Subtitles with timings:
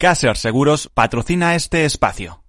[0.00, 2.42] Caser Seguros patrocina este espacio.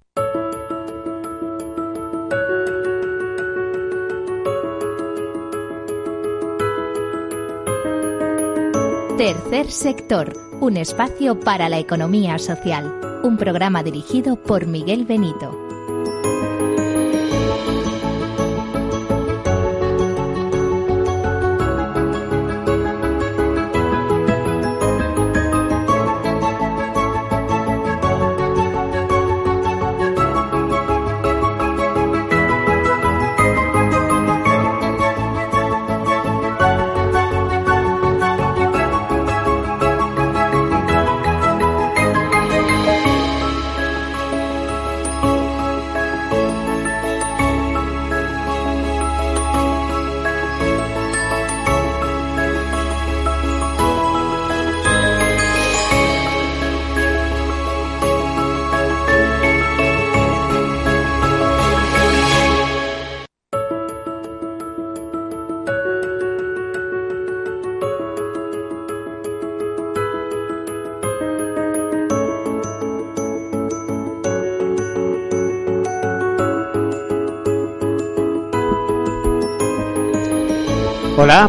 [9.17, 13.19] Tercer sector, un espacio para la economía social.
[13.21, 15.60] Un programa dirigido por Miguel Benito.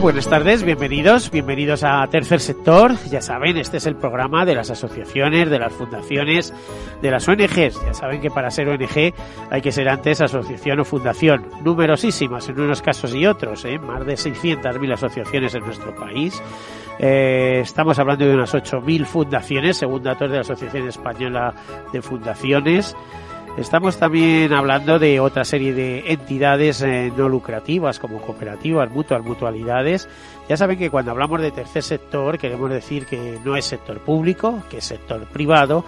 [0.00, 2.96] Buenas tardes, bienvenidos, bienvenidos a Tercer Sector.
[3.10, 6.52] Ya saben, este es el programa de las asociaciones, de las fundaciones,
[7.02, 7.84] de las ONGs.
[7.84, 9.12] Ya saben que para ser ONG
[9.50, 11.46] hay que ser antes asociación o fundación.
[11.62, 13.78] Numerosísimas en unos casos y otros, ¿eh?
[13.78, 16.42] más de 600.000 asociaciones en nuestro país.
[16.98, 21.54] Eh, estamos hablando de unas 8.000 fundaciones, según datos de la Asociación Española
[21.92, 22.96] de Fundaciones.
[23.56, 30.08] Estamos también hablando de otra serie de entidades eh, no lucrativas como cooperativas, mutuas, mutualidades.
[30.48, 34.62] Ya saben que cuando hablamos de tercer sector queremos decir que no es sector público,
[34.70, 35.84] que es sector privado,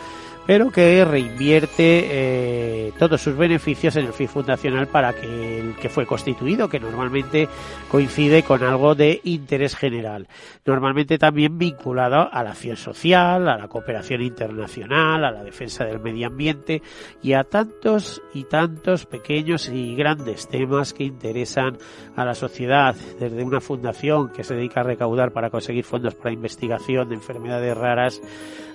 [0.47, 5.89] pero que reinvierte eh, todos sus beneficios en el fin fundacional para que el que
[5.89, 7.49] fue constituido, que normalmente
[7.91, 10.28] coincide con algo de interés general.
[10.65, 16.00] Normalmente también vinculado a la acción social, a la cooperación internacional, a la defensa del
[16.00, 16.82] medio ambiente
[17.22, 21.78] y a tantos y tantos pequeños y grandes temas que interesan
[22.16, 26.32] a la sociedad, desde una fundación que se dedica a recaudar para conseguir fondos para
[26.32, 28.21] investigación de enfermedades raras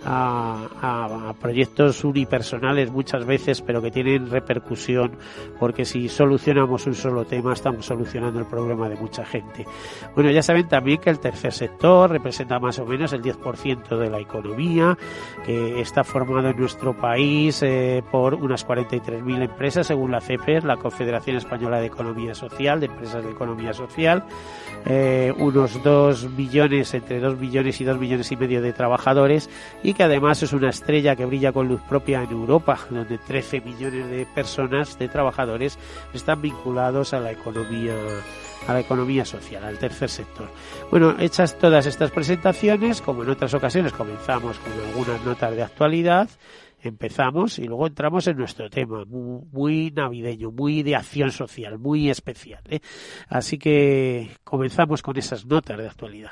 [0.06, 5.18] a, a, a proyectos unipersonales muchas veces, pero que tienen repercusión,
[5.60, 9.66] porque si solucionamos un solo tema, estamos solucionando el problema de mucha gente.
[10.16, 14.10] Bueno, ya saben también que el tercer sector representa más o menos el 10% de
[14.10, 14.98] la economía,
[15.46, 20.78] que está formado en nuestro país eh, por unas 43.000 empresas, según la CEPER, la
[20.78, 24.24] Confederación Española de Economía Social, de Empresas de Economía Social,
[24.86, 29.50] eh, unos 2 millones, entre 2 millones y 2 millones y medio de trabajadores,
[29.84, 33.61] y que además es una estrella que brilla con luz propia en Europa, donde 13
[33.61, 35.77] millones de personas, de trabajadores,
[36.13, 37.94] están vinculados a la economía
[38.67, 40.50] a la economía social, al tercer sector.
[40.91, 46.29] Bueno, hechas todas estas presentaciones, como en otras ocasiones comenzamos con algunas notas de actualidad,
[46.81, 52.09] empezamos y luego entramos en nuestro tema, muy, muy navideño, muy de acción social, muy
[52.09, 52.61] especial.
[52.69, 52.79] ¿eh?
[53.27, 56.31] Así que comenzamos con esas notas de actualidad.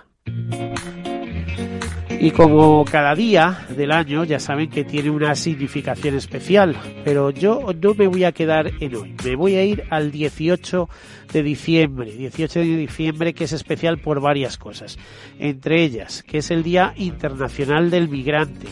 [2.20, 7.68] Y como cada día del año ya saben que tiene una significación especial, pero yo
[7.80, 10.90] no me voy a quedar en hoy, me voy a ir al 18
[11.32, 14.98] de diciembre, 18 de diciembre que es especial por varias cosas,
[15.38, 18.68] entre ellas que es el Día Internacional del Migrante.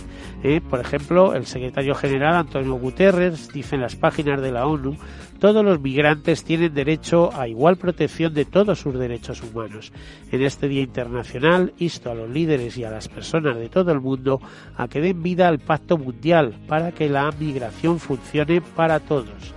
[0.46, 0.62] ¿Eh?
[0.62, 4.96] Por ejemplo, el secretario general Antonio Guterres dice en las páginas de la ONU
[5.40, 9.92] todos los migrantes tienen derecho a igual protección de todos sus derechos humanos.
[10.32, 14.00] En este Día Internacional insto a los líderes y a las personas de todo el
[14.00, 14.40] mundo
[14.78, 19.54] a que den vida al Pacto Mundial para que la migración funcione para todos.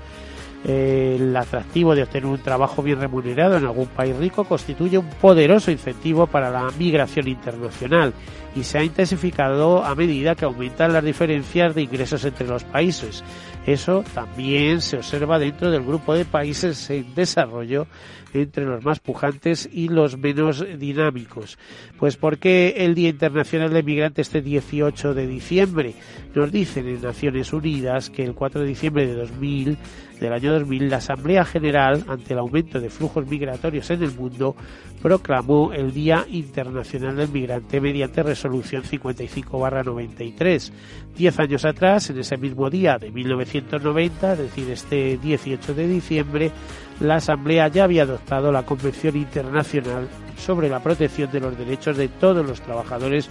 [0.64, 5.70] El atractivo de obtener un trabajo bien remunerado en algún país rico constituye un poderoso
[5.70, 8.12] incentivo para la migración internacional
[8.56, 13.22] y se ha intensificado a medida que aumentan las diferencias de ingresos entre los países.
[13.66, 17.86] Eso también se observa dentro del grupo de países en desarrollo
[18.34, 21.58] entre los más pujantes y los menos dinámicos.
[21.98, 25.94] Pues ¿por qué el Día Internacional del Migrante este 18 de diciembre?
[26.34, 29.78] Nos dicen en Naciones Unidas que el 4 de diciembre de 2000
[30.20, 34.56] del año 2000, la Asamblea General, ante el aumento de flujos migratorios en el mundo,
[35.00, 40.72] proclamó el Día Internacional del Migrante mediante resolución 55-93.
[41.16, 46.50] Diez años atrás, en ese mismo día de 1990, es decir, este 18 de diciembre,
[47.00, 52.08] la Asamblea ya había adoptado la Convención Internacional sobre la protección de los derechos de
[52.08, 53.28] todos los trabajadores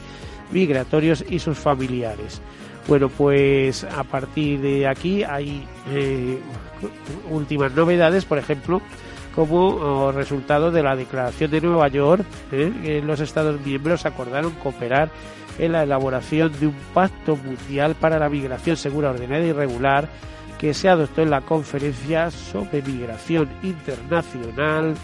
[0.52, 2.42] migratorios y sus familiares.
[2.88, 6.40] Bueno, pues a partir de aquí hay eh,
[7.30, 8.82] últimas novedades, por ejemplo,
[9.36, 15.10] como oh, resultado de la declaración de Nueva York, eh, los Estados miembros acordaron cooperar
[15.60, 20.08] en la elaboración de un pacto mundial para la migración segura, ordenada y regular
[20.60, 24.96] que se adoptó en la conferencia sobre migración internacional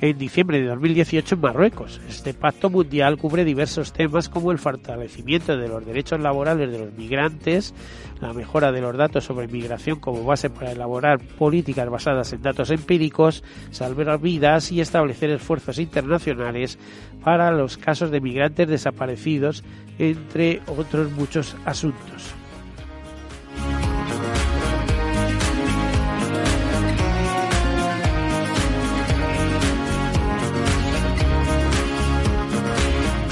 [0.00, 2.00] en diciembre de 2018 en Marruecos.
[2.08, 6.92] Este pacto mundial cubre diversos temas como el fortalecimiento de los derechos laborales de los
[6.92, 7.74] migrantes,
[8.20, 12.70] la mejora de los datos sobre migración como base para elaborar políticas basadas en datos
[12.70, 16.78] empíricos, salvar vidas y establecer esfuerzos internacionales
[17.24, 19.64] para los casos de migrantes desaparecidos,
[19.98, 22.37] entre otros muchos asuntos.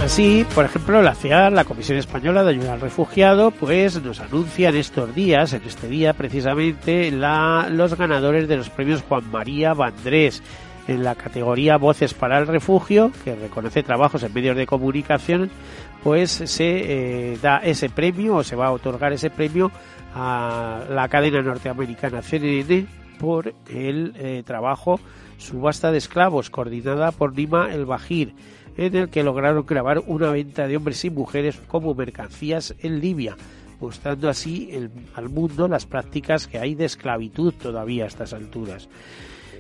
[0.07, 4.69] Así, por ejemplo, la CEAR, la Comisión Española de Ayuda al Refugiado, pues nos anuncia
[4.69, 9.75] en estos días, en este día precisamente, la, los ganadores de los premios Juan María
[9.75, 10.45] Vandrés
[10.87, 15.51] en la categoría Voces para el Refugio, que reconoce trabajos en medios de comunicación,
[16.05, 19.73] pues se eh, da ese premio o se va a otorgar ese premio
[20.15, 22.87] a la cadena norteamericana CNN
[23.19, 25.01] por el eh, trabajo
[25.37, 28.35] Subasta de Esclavos, coordinada por Nima El Bajir
[28.77, 33.37] en el que lograron grabar una venta de hombres y mujeres como mercancías en Libia,
[33.81, 34.71] mostrando así
[35.15, 38.89] al mundo las prácticas que hay de esclavitud todavía a estas alturas.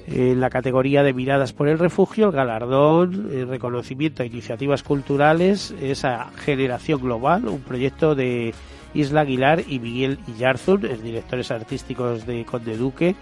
[0.08, 5.74] En la categoría de miradas por el refugio, el galardón, el reconocimiento a iniciativas culturales,
[5.80, 8.54] esa generación global, un proyecto de
[8.94, 13.16] Isla Aguilar y Miguel Illarzun, directores artísticos de Conde Duque,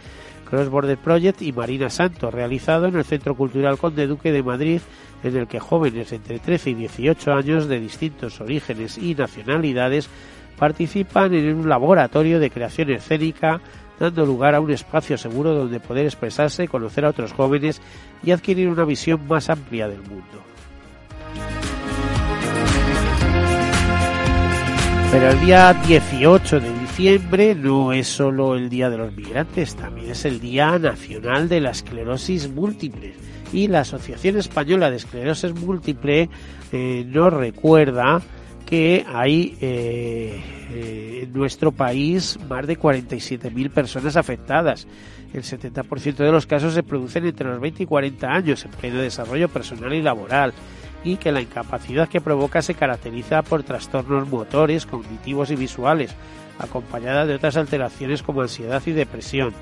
[0.54, 4.80] Cross Border Project y Marina Santos, realizado en el Centro Cultural Conde Duque de Madrid
[5.24, 10.08] en el que jóvenes entre 13 y 18 años de distintos orígenes y nacionalidades
[10.56, 13.60] participan en un laboratorio de creación escénica,
[13.98, 17.82] dando lugar a un espacio seguro donde poder expresarse, conocer a otros jóvenes
[18.22, 20.40] y adquirir una visión más amplia del mundo.
[25.10, 30.12] Pero el día 18 de diciembre no es solo el Día de los Migrantes, también
[30.12, 33.14] es el Día Nacional de la Esclerosis Múltiple
[33.52, 36.28] y la Asociación Española de Esclerosis Múltiple
[36.70, 38.22] eh, nos recuerda
[38.64, 44.86] que hay eh, eh, en nuestro país más de 47.000 personas afectadas.
[45.32, 49.00] El 70% de los casos se producen entre los 20 y 40 años en pleno
[49.00, 50.54] desarrollo personal y laboral
[51.02, 56.14] y que la incapacidad que provoca se caracteriza por trastornos motores, cognitivos y visuales,
[56.58, 59.52] acompañada de otras alteraciones como ansiedad y depresión.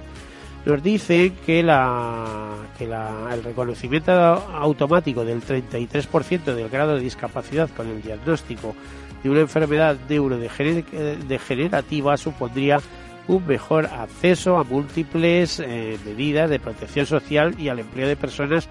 [0.65, 7.89] Nos dice que, la, que el reconocimiento automático del 33% del grado de discapacidad con
[7.89, 8.77] el diagnóstico
[9.23, 12.81] de una enfermedad neurodegenerativa supondría
[13.29, 18.69] un mejor acceso a múltiples eh, medidas de protección social y al empleo de personas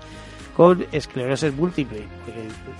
[0.61, 2.01] con esclerosis múltiple,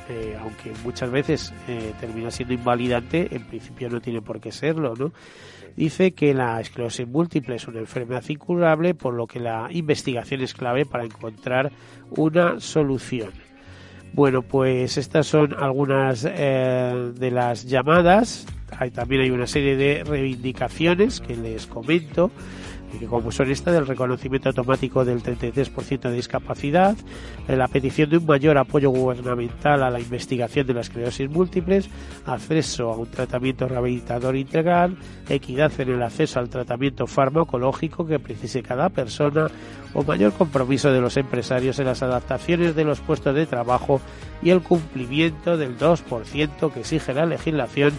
[0.08, 4.94] eh, aunque muchas veces eh, termina siendo invalidante, en principio no tiene por qué serlo,
[4.96, 5.12] ¿no?
[5.76, 10.54] dice que la esclerosis múltiple es una enfermedad incurable, por lo que la investigación es
[10.54, 11.72] clave para encontrar
[12.12, 13.32] una solución.
[14.14, 18.46] Bueno, pues estas son algunas eh, de las llamadas.
[18.78, 22.30] Hay, también hay una serie de reivindicaciones que les comento
[23.00, 26.96] que como son esta del reconocimiento automático del 33% de discapacidad,
[27.48, 31.90] la petición de un mayor apoyo gubernamental a la investigación de las esclerosis múltiples,
[32.26, 34.98] acceso a un tratamiento rehabilitador integral,
[35.30, 39.48] equidad en el acceso al tratamiento farmacológico que precise cada persona,
[39.94, 44.02] o mayor compromiso de los empresarios en las adaptaciones de los puestos de trabajo
[44.42, 47.92] y el cumplimiento del 2% que exige la legislación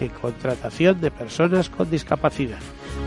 [0.00, 2.58] en contratación de personas con discapacidad.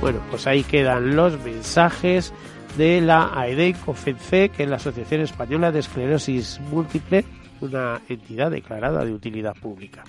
[0.02, 2.34] Bueno, pues ahí quedan los mensajes
[2.78, 7.26] de la AEDEC-OFENCE, que es la Asociación Española de Esclerosis Múltiple,
[7.62, 10.04] una entidad declarada de utilidad pública.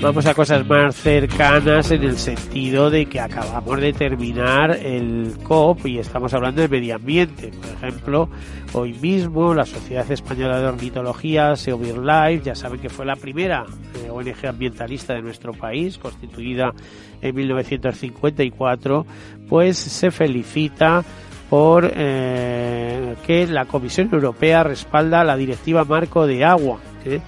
[0.00, 5.86] Vamos a cosas más cercanas en el sentido de que acabamos de terminar el COP
[5.86, 7.50] y estamos hablando de medio ambiente.
[7.50, 8.28] Por ejemplo,
[8.74, 13.64] hoy mismo la Sociedad Española de Ornitología, SeoBirdLife, ya saben que fue la primera
[13.96, 16.72] eh, ONG ambientalista de nuestro país, constituida
[17.20, 19.04] en 1954,
[19.48, 21.04] pues se felicita
[21.50, 26.78] por eh, que la Comisión Europea respalda la Directiva Marco de Agua.
[27.04, 27.20] ¿eh?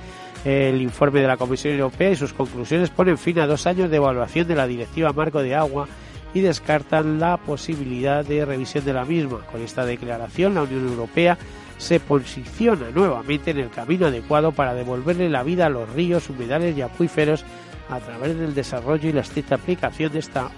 [0.44, 3.96] El informe de la Comisión Europea y sus conclusiones ponen fin a dos años de
[3.96, 5.86] evaluación de la Directiva Marco de Agua
[6.32, 9.40] y descartan la posibilidad de revisión de la misma.
[9.50, 11.36] Con esta declaración, la Unión Europea
[11.76, 16.76] se posiciona nuevamente en el camino adecuado para devolverle la vida a los ríos, humedales
[16.76, 17.44] y acuíferos
[17.88, 20.50] a través del desarrollo y la estricta aplicación de esta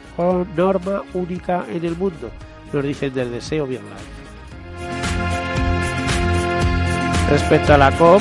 [0.57, 2.31] norma única en el mundo,
[2.73, 3.83] nos dicen desde SEO Bien
[7.31, 8.21] Respecto a la COP,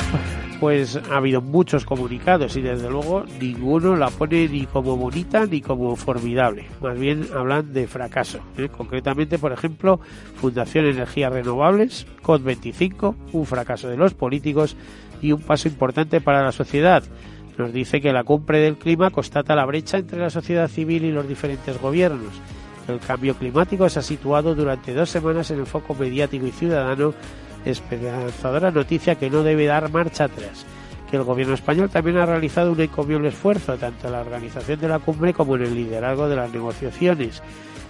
[0.62, 5.60] pues ha habido muchos comunicados y desde luego ninguno la pone ni como bonita ni
[5.60, 6.66] como formidable.
[6.80, 8.38] Más bien hablan de fracaso.
[8.56, 8.68] ¿eh?
[8.68, 9.98] Concretamente, por ejemplo,
[10.36, 14.76] Fundación Energías Renovables, COP25, un fracaso de los políticos
[15.20, 17.02] y un paso importante para la sociedad.
[17.58, 21.10] Nos dice que la cumbre del clima constata la brecha entre la sociedad civil y
[21.10, 22.40] los diferentes gobiernos.
[22.86, 27.14] El cambio climático se ha situado durante dos semanas en el foco mediático y ciudadano
[27.64, 30.64] esperanzadora noticia que no debe dar marcha atrás,
[31.10, 34.88] que el gobierno español también ha realizado un encomiable esfuerzo tanto en la organización de
[34.88, 37.42] la cumbre como en el liderazgo de las negociaciones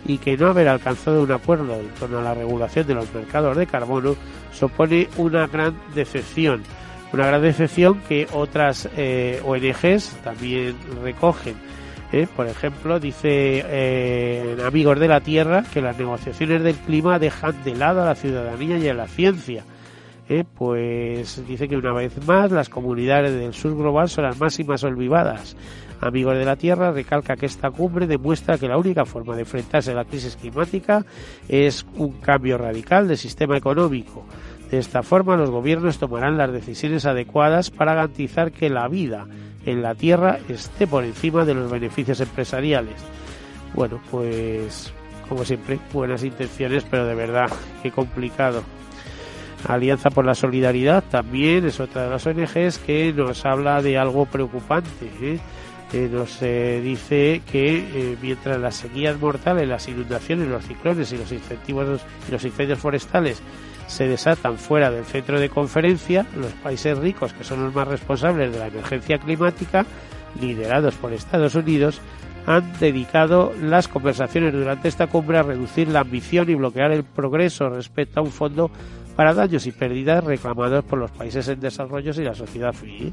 [0.04, 3.56] y que no haber alcanzado un acuerdo en torno a la regulación de los mercados
[3.56, 4.16] de carbono
[4.52, 6.62] supone una gran decepción.
[7.12, 11.54] Una gran decepción que otras eh, ONGs también recogen.
[12.12, 12.28] ¿Eh?
[12.34, 17.74] Por ejemplo, dice eh, Amigos de la Tierra que las negociaciones del clima dejan de
[17.74, 19.64] lado a la ciudadanía y a la ciencia.
[20.28, 20.44] ¿eh?
[20.54, 25.56] Pues dice que una vez más las comunidades del sur global son las máximas olvidadas.
[26.00, 29.92] Amigos de la Tierra recalca que esta cumbre demuestra que la única forma de enfrentarse
[29.92, 31.04] a la crisis climática
[31.48, 34.26] es un cambio radical del sistema económico.
[34.68, 39.26] De esta forma, los gobiernos tomarán las decisiones adecuadas para garantizar que la vida
[39.66, 42.96] en la tierra esté por encima de los beneficios empresariales.
[43.74, 44.92] Bueno, pues
[45.28, 47.48] como siempre, buenas intenciones, pero de verdad,
[47.82, 48.62] qué complicado.
[49.66, 54.26] Alianza por la Solidaridad también es otra de las ONGs que nos habla de algo
[54.26, 55.10] preocupante.
[55.20, 55.38] ¿eh?
[56.10, 61.30] nos eh, dice que eh, mientras las sequías mortales, las inundaciones, los ciclones y los
[61.30, 63.42] incentivos y los incendios forestales
[63.92, 68.50] se desatan fuera del centro de conferencia, los países ricos, que son los más responsables
[68.52, 69.84] de la emergencia climática,
[70.40, 72.00] liderados por Estados Unidos,
[72.46, 77.68] han dedicado las conversaciones durante esta cumbre a reducir la ambición y bloquear el progreso
[77.68, 78.70] respecto a un fondo
[79.14, 83.12] para daños y pérdidas reclamados por los países en desarrollo y la sociedad civil.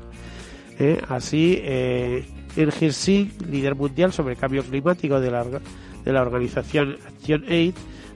[0.80, 7.76] Eh, así, eh, líder mundial sobre cambio climático de la, de la organización Action Aid,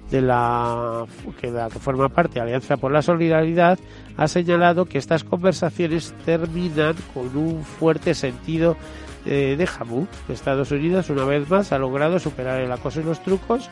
[0.09, 1.05] de la
[1.39, 3.79] que, la que forma parte Alianza por la Solidaridad
[4.17, 8.77] ha señalado que estas conversaciones terminan con un fuerte sentido
[9.25, 10.07] eh, de jamú.
[10.27, 13.69] Estados Unidos una vez más ha logrado superar el acoso y los trucos.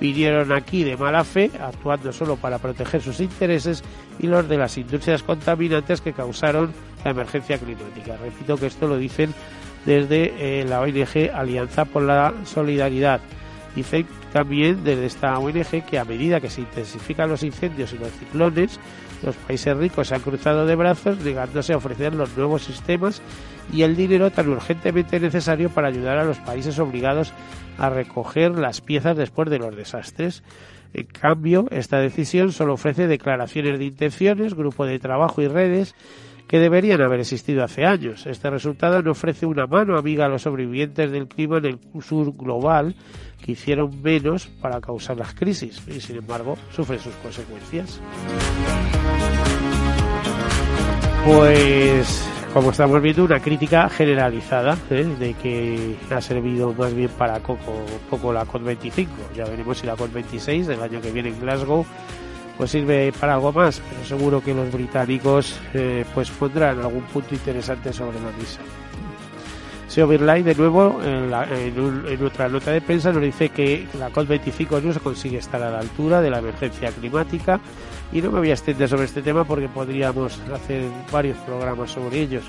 [0.00, 3.84] Vinieron aquí de mala fe, actuando solo para proteger sus intereses
[4.18, 6.72] y los de las industrias contaminantes que causaron
[7.04, 8.16] la emergencia climática.
[8.16, 9.32] Repito que esto lo dicen
[9.86, 13.20] desde eh, la ONG Alianza por la Solidaridad.
[13.74, 18.12] Dicen también desde esta ONG que a medida que se intensifican los incendios y los
[18.12, 18.78] ciclones,
[19.24, 23.20] los países ricos se han cruzado de brazos negándose a ofrecer los nuevos sistemas
[23.72, 27.32] y el dinero tan urgentemente necesario para ayudar a los países obligados
[27.78, 30.42] a recoger las piezas después de los desastres.
[30.92, 35.94] En cambio, esta decisión solo ofrece declaraciones de intenciones, grupo de trabajo y redes
[36.48, 38.26] que deberían haber existido hace años.
[38.26, 42.32] Este resultado no ofrece una mano amiga a los sobrevivientes del clima en el sur
[42.36, 42.94] global
[43.42, 48.00] que hicieron menos para causar las crisis y sin embargo sufren sus consecuencias.
[51.26, 55.04] Pues como estamos viendo una crítica generalizada ¿eh?
[55.18, 59.08] de que ha servido más bien para poco, poco la COP25.
[59.34, 61.84] Ya veremos si la COP26 del año que viene en Glasgow
[62.56, 67.34] pues sirve para algo más, pero seguro que los británicos eh, pues pondrán algún punto
[67.34, 68.60] interesante sobre la misa.
[69.88, 74.82] Seo Birlay, de nuevo, en, en, otra nota de prensa, nos dice que la COP25
[74.82, 77.60] no se consigue estar a la altura de la emergencia climática
[78.12, 80.82] y no me voy a extender sobre este tema porque podríamos hacer
[81.12, 82.42] varios programas sobre ellos.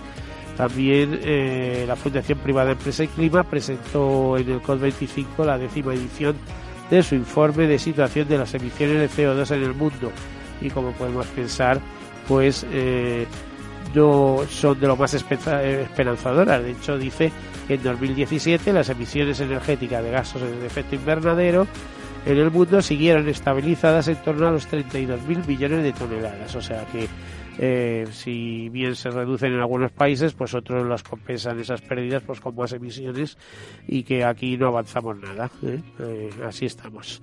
[0.57, 6.35] También eh, la Fundación Privada Empresa y Clima presentó en el COP25 la décima edición
[6.89, 10.11] de su informe de situación de las emisiones de CO2 en el mundo.
[10.61, 11.79] Y como podemos pensar,
[12.27, 13.25] pues eh,
[13.93, 16.63] no son de lo más esperanzadoras.
[16.63, 17.31] De hecho, dice
[17.67, 21.67] que en 2017 las emisiones energéticas de gases de efecto invernadero
[22.25, 26.55] en el mundo siguieron estabilizadas en torno a los 32.000 millones de toneladas.
[26.55, 27.07] O sea que
[27.57, 32.41] eh, si bien se reducen en algunos países, pues otros las compensan esas pérdidas pues
[32.41, 33.37] con más emisiones
[33.87, 35.49] y que aquí no avanzamos nada.
[35.63, 35.79] ¿eh?
[35.99, 37.21] Eh, así estamos.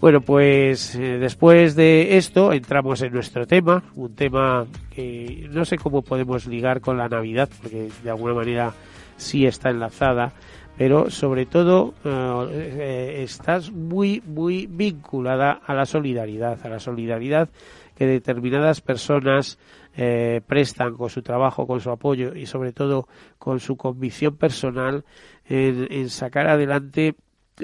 [0.00, 6.02] Bueno, pues después de esto entramos en nuestro tema, un tema que no sé cómo
[6.02, 8.74] podemos ligar con la Navidad, porque de alguna manera
[9.16, 10.34] sí está enlazada,
[10.76, 17.48] pero sobre todo estás muy, muy vinculada a la solidaridad, a la solidaridad
[17.96, 19.58] que determinadas personas
[19.96, 25.04] eh, prestan con su trabajo, con su apoyo y sobre todo con su convicción personal
[25.46, 27.14] en, sacar adelante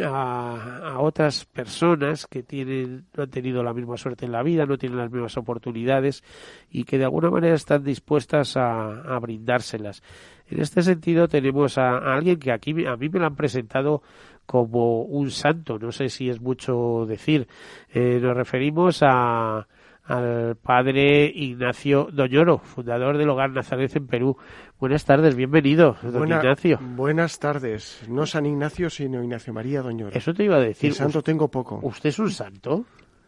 [0.03, 4.79] a, otras personas que tienen, no han tenido la misma suerte en la vida, no
[4.79, 6.25] tienen las mismas oportunidades
[6.71, 10.03] y que de alguna manera están dispuestas a, brindárselas.
[10.49, 14.03] En este sentido tenemos a, alguien que aquí a mí me lo han presentado
[14.47, 17.47] como un santo, no sé si es mucho decir.
[17.93, 19.67] Eh, nos referimos a,
[20.13, 24.37] al padre Ignacio Doñoro, fundador del Hogar Nazaret en Perú.
[24.79, 26.79] Buenas tardes, bienvenido, don Ignacio.
[26.83, 28.03] Buenas tardes.
[28.09, 30.15] No San Ignacio, sino Ignacio María Doñoro.
[30.15, 30.91] Eso te iba a decir.
[30.91, 31.81] El santo tengo poco.
[31.83, 32.85] ¿Usted es un santo?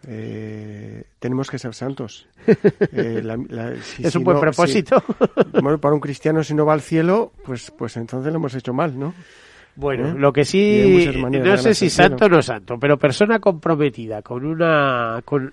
[0.07, 2.29] Eh, tenemos que ser santos.
[2.97, 3.23] Eh,
[4.01, 5.03] es un buen propósito.
[5.81, 8.99] para un cristiano, si no va al cielo, pues, pues entonces lo hemos hecho mal,
[8.99, 9.15] ¿no?
[9.77, 10.15] Bueno, ¿Eh?
[10.17, 15.21] lo que sí, no sé si santo o no santo, pero persona comprometida con una,
[15.25, 15.53] con,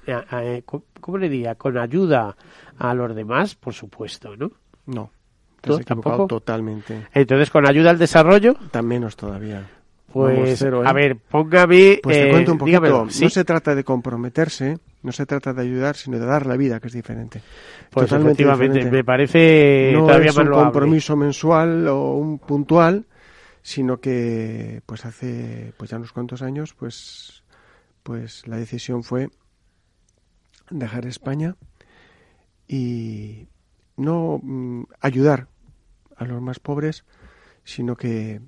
[1.00, 1.56] ¿cómo le diría?
[1.56, 2.36] Con ayuda
[2.78, 4.52] a los demás, por supuesto, ¿no?
[4.86, 5.12] No,
[5.60, 6.28] te ¿Tampoco?
[6.28, 7.08] totalmente.
[7.14, 8.56] Entonces, con ayuda al desarrollo.
[8.72, 9.68] Tan menos todavía.
[10.12, 10.72] Pues, ¿eh?
[10.84, 12.00] a ver, póngame.
[12.04, 13.06] Pues te cuento un eh, poquito.
[13.06, 16.80] No se trata de comprometerse, no se trata de ayudar, sino de dar la vida,
[16.80, 17.42] que es diferente.
[17.90, 23.06] Pues Totalmente efectivamente, me parece no es un compromiso mensual o un puntual,
[23.64, 27.44] sino que, pues hace, pues ya unos cuantos años, pues,
[28.04, 29.30] pues la decisión fue
[30.70, 31.56] dejar España
[32.68, 33.48] y
[33.98, 35.48] no mm, ayudar
[36.16, 37.06] a los más pobres,
[37.64, 38.42] sino que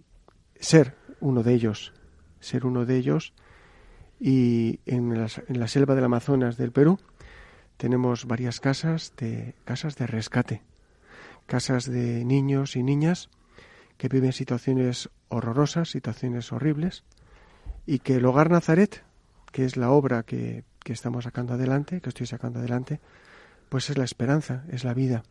[0.60, 1.94] ser uno de ellos,
[2.40, 3.34] ser uno de ellos.
[4.20, 6.98] Y en la, en la selva del Amazonas del Perú
[7.78, 10.62] tenemos varias casas de casas de rescate,
[11.46, 13.30] casas de niños y niñas
[13.98, 17.04] que viven situaciones horrorosas, situaciones horribles,
[17.86, 19.04] y que el Hogar Nazaret,
[19.52, 23.00] que es la obra que que estamos sacando adelante, que estoy sacando adelante,
[23.70, 25.24] pues es la esperanza, es la vida.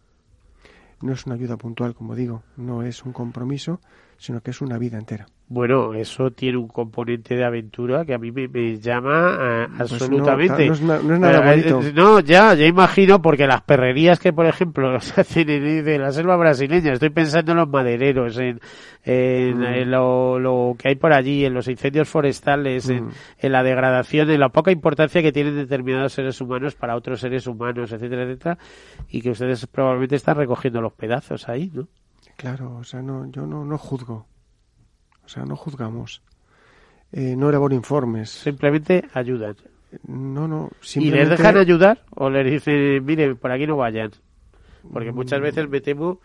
[1.00, 3.80] No es una ayuda puntual, como digo, no es un compromiso,
[4.18, 5.26] sino que es una vida entera.
[5.54, 10.66] Bueno, eso tiene un componente de aventura que a mí me, llama eh, pues absolutamente.
[10.66, 11.92] No, es nada eh, bonito.
[11.92, 16.36] no, ya, ya imagino, porque las perrerías que, por ejemplo, se hacen en, la selva
[16.36, 18.60] brasileña, estoy pensando en los madereros, en,
[19.04, 19.90] en, mm.
[19.90, 23.12] lo, que hay por allí, en los incendios forestales, en, mm.
[23.40, 27.46] en, la degradación, en la poca importancia que tienen determinados seres humanos para otros seres
[27.46, 28.56] humanos, etcétera, etcétera,
[29.10, 31.88] y que ustedes probablemente están recogiendo los pedazos ahí, ¿no?
[32.38, 34.31] Claro, o sea, no, yo no, no juzgo.
[35.24, 36.22] O sea, no juzgamos.
[37.12, 38.30] Eh, no elaboro informes.
[38.30, 39.56] Simplemente ayudan.
[40.06, 40.70] No, no.
[40.80, 41.26] Simplemente...
[41.26, 44.10] ¿Y les dejan ayudar o les dicen, mire, por aquí no vayan?
[44.92, 45.42] Porque muchas mm.
[45.42, 46.20] veces me temo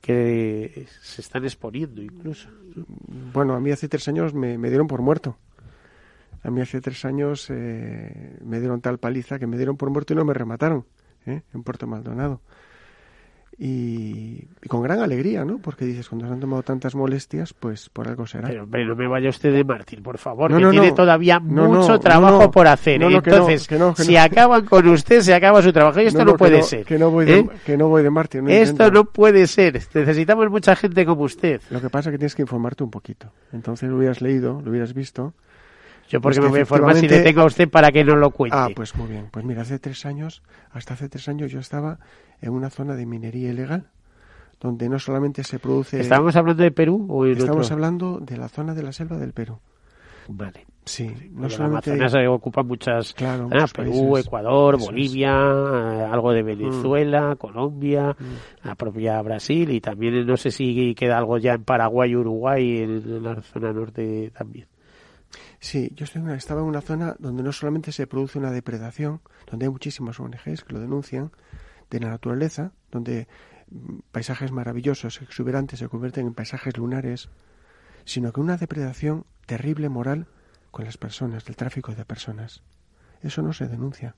[0.00, 2.48] que se están exponiendo incluso.
[3.32, 5.36] Bueno, a mí hace tres años me, dieron por muerto.
[6.42, 10.12] A mí hace tres años eh, me dieron tal paliza que me dieron por muerto
[10.12, 10.84] y no me remataron
[11.26, 11.42] ¿eh?
[11.52, 12.40] en Puerto Maldonado
[13.58, 15.58] y, con gran alegría, ¿no?
[15.58, 18.48] Porque dices, cuando se han tomado tantas molestias, pues por algo será.
[18.48, 22.66] Pero, no me vaya usted de Martín, por favor, que tiene todavía mucho trabajo por
[22.66, 23.02] hacer.
[23.02, 23.66] Entonces,
[23.96, 26.00] si acaban con usted, se acaba su trabajo.
[26.00, 26.84] Y esto no, puede ser.
[26.84, 27.48] Que no voy de, ¿eh?
[27.64, 28.48] que no voy de Martín.
[28.50, 29.80] esto no puede ser.
[29.94, 31.62] Necesitamos mucha gente como usted.
[31.70, 33.32] Lo que pasa es que tienes que informarte un poquito.
[33.52, 35.32] Entonces lo hubieras leído, lo hubieras visto.
[36.08, 38.30] Yo porque me voy a informar si le tengo a usted para que no lo
[38.30, 38.56] cuente.
[38.56, 39.28] Ah, pues muy bien.
[39.30, 41.98] Pues mira, hace tres años, hasta hace tres años yo estaba
[42.40, 43.88] en una zona de minería ilegal,
[44.60, 46.00] donde no solamente se produce...
[46.00, 49.58] ¿Estábamos hablando de Perú o Estamos hablando de la zona de la selva del Perú.
[50.28, 50.66] Vale.
[50.84, 51.90] Sí, no solamente...
[51.90, 53.12] Amazonas se ocupa muchas...
[53.14, 57.36] Claro, ah, Perú, Ecuador, Bolivia, eh, algo de Venezuela, mm.
[57.36, 58.66] Colombia, mm.
[58.66, 63.22] la propia Brasil y también no sé si queda algo ya en Paraguay, Uruguay, en,
[63.22, 64.68] la zona norte también.
[65.60, 69.72] Sí, yo estaba en una zona donde no solamente se produce una depredación, donde hay
[69.72, 71.32] muchísimas ONGs que lo denuncian,
[71.90, 73.28] de la naturaleza, donde
[73.70, 77.28] mm, paisajes maravillosos, exuberantes, se convierten en paisajes lunares,
[78.04, 80.26] sino que una depredación terrible moral
[80.70, 82.62] con las personas, del tráfico de personas.
[83.22, 84.14] Eso no se denuncia.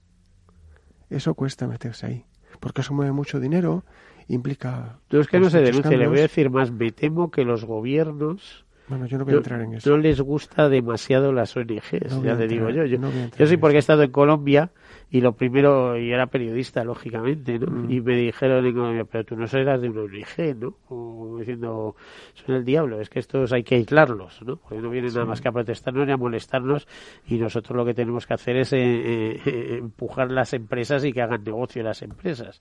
[1.11, 2.25] Eso cuesta meterse ahí.
[2.61, 3.85] Porque eso mueve mucho dinero,
[4.27, 4.99] implica.
[5.11, 6.71] No es que no se denuncia, le voy a decir más.
[6.71, 9.91] Me temo que los gobiernos bueno, yo no voy a entrar en eso.
[9.91, 12.85] No les gusta demasiado las ONGs, ya te digo yo.
[12.85, 12.99] Yo,
[13.37, 14.71] yo sí porque he estado en Colombia
[15.11, 17.67] y lo primero, y era periodista, lógicamente, ¿no?
[17.67, 17.91] Mm.
[17.91, 21.39] Y me dijeron en Colombia, pero tú no serás de una ONG, ¿no?
[21.39, 21.97] Diciendo,
[22.35, 24.57] son el diablo, es que estos hay que aislarlos, ¿no?
[24.57, 26.87] Porque no vienen nada más que a protestarnos ni a molestarnos
[27.27, 31.13] y nosotros lo que tenemos que hacer es eh, eh, eh, empujar las empresas y
[31.13, 32.61] que hagan negocio las empresas.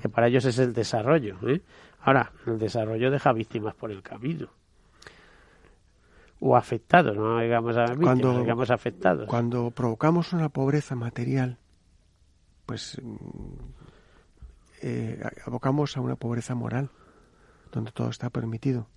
[0.00, 1.62] Que para ellos es el desarrollo, ¿eh?
[2.00, 4.48] Ahora, el desarrollo deja víctimas por el camino
[6.40, 9.26] o afectados, no digamos, a cuando, digamos afectados.
[9.28, 11.58] Cuando provocamos una pobreza material
[12.68, 13.00] pues
[14.82, 16.90] eh, abocamos a una pobreza moral,
[17.72, 18.88] donde todo está permitido,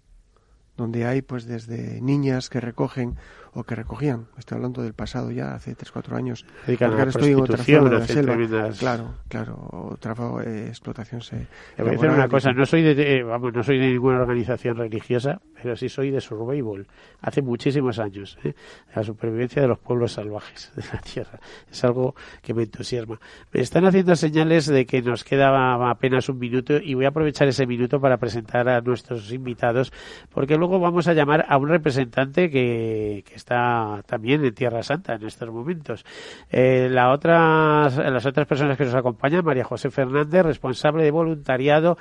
[0.76, 3.16] donde hay pues desde niñas que recogen
[3.54, 7.32] o que recogían, estoy hablando del pasado ya, hace 3, 4 años, porque ahora estoy
[7.32, 8.74] en otra zona de la selva.
[8.80, 11.48] Claro, claro, otra eh, explotación se...
[11.76, 14.22] Te voy a decir una cosa, no soy de, eh, vamos, no soy de ninguna
[14.22, 16.88] organización religiosa, pero sí soy de survival,
[17.20, 18.54] hace muchísimos años, ¿eh?
[18.96, 21.40] la supervivencia de los pueblos salvajes de la Tierra.
[21.70, 23.20] Es algo que me entusiasma.
[23.52, 27.50] Me están haciendo señales de que nos queda apenas un minuto y voy a aprovechar
[27.50, 29.92] ese minuto para presentar a nuestros invitados,
[30.30, 35.16] porque luego vamos a llamar a un representante que, que está también en Tierra Santa
[35.16, 36.06] en estos momentos.
[36.50, 41.98] Eh, la otra, las otras personas que nos acompañan, María José Fernández, responsable de voluntariado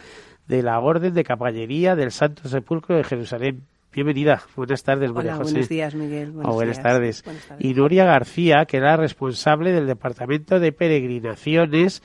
[0.46, 3.69] de la Orden de Caballería del Santo Sepulcro de Jerusalén.
[3.92, 4.42] Bienvenida.
[4.54, 5.52] Buenas tardes, María José.
[5.52, 6.30] Buenos días, Miguel.
[6.30, 7.24] Buenas, Tardes.
[7.58, 12.00] Y Nuria García, que era responsable del Departamento de Peregrinaciones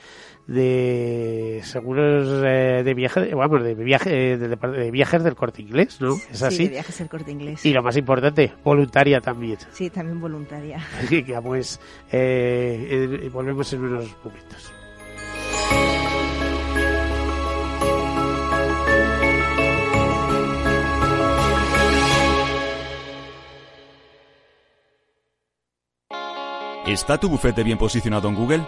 [0.48, 6.14] de seguros eh, de viaje, vamos, de viaje, de, viajes del corte inglés, ¿no?
[6.30, 6.56] Es así.
[6.56, 7.64] Sí, de viajes del corte inglés.
[7.64, 9.58] Y lo más importante, voluntaria también.
[9.72, 10.80] Sí, también voluntaria.
[11.26, 14.75] ya pues, eh, volvemos en unos momentos.
[26.86, 28.66] ¿Está tu bufete bien posicionado en Google?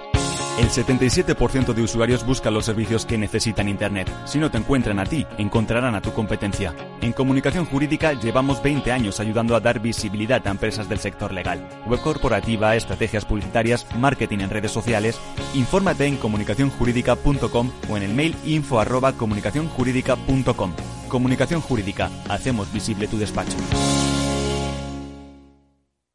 [0.59, 4.13] El 77% de usuarios buscan los servicios que necesitan Internet.
[4.25, 6.75] Si no te encuentran a ti, encontrarán a tu competencia.
[7.01, 11.65] En comunicación jurídica llevamos 20 años ayudando a dar visibilidad a empresas del sector legal.
[11.87, 15.21] Web corporativa, estrategias publicitarias, marketing en redes sociales.
[15.55, 20.73] Infórmate en comunicacionjurídica.com o en el mail info arroba comunicacionjurídica.com.
[21.09, 22.11] Comunicación Jurídica.
[22.29, 23.57] Hacemos visible tu despacho.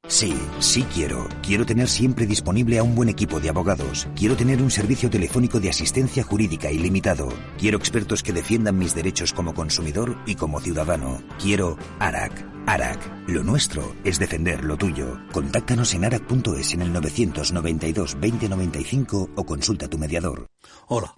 [0.09, 1.29] Sí, sí quiero.
[1.41, 4.05] Quiero tener siempre disponible a un buen equipo de abogados.
[4.15, 7.29] Quiero tener un servicio telefónico de asistencia jurídica ilimitado.
[7.57, 11.23] Quiero expertos que defiendan mis derechos como consumidor y como ciudadano.
[11.41, 12.45] Quiero ARAC.
[12.65, 13.29] ARAC.
[13.29, 15.21] Lo nuestro es defender lo tuyo.
[15.31, 20.47] Contáctanos en arac.es en el 992 2095 o consulta tu mediador.
[20.87, 21.15] Hola.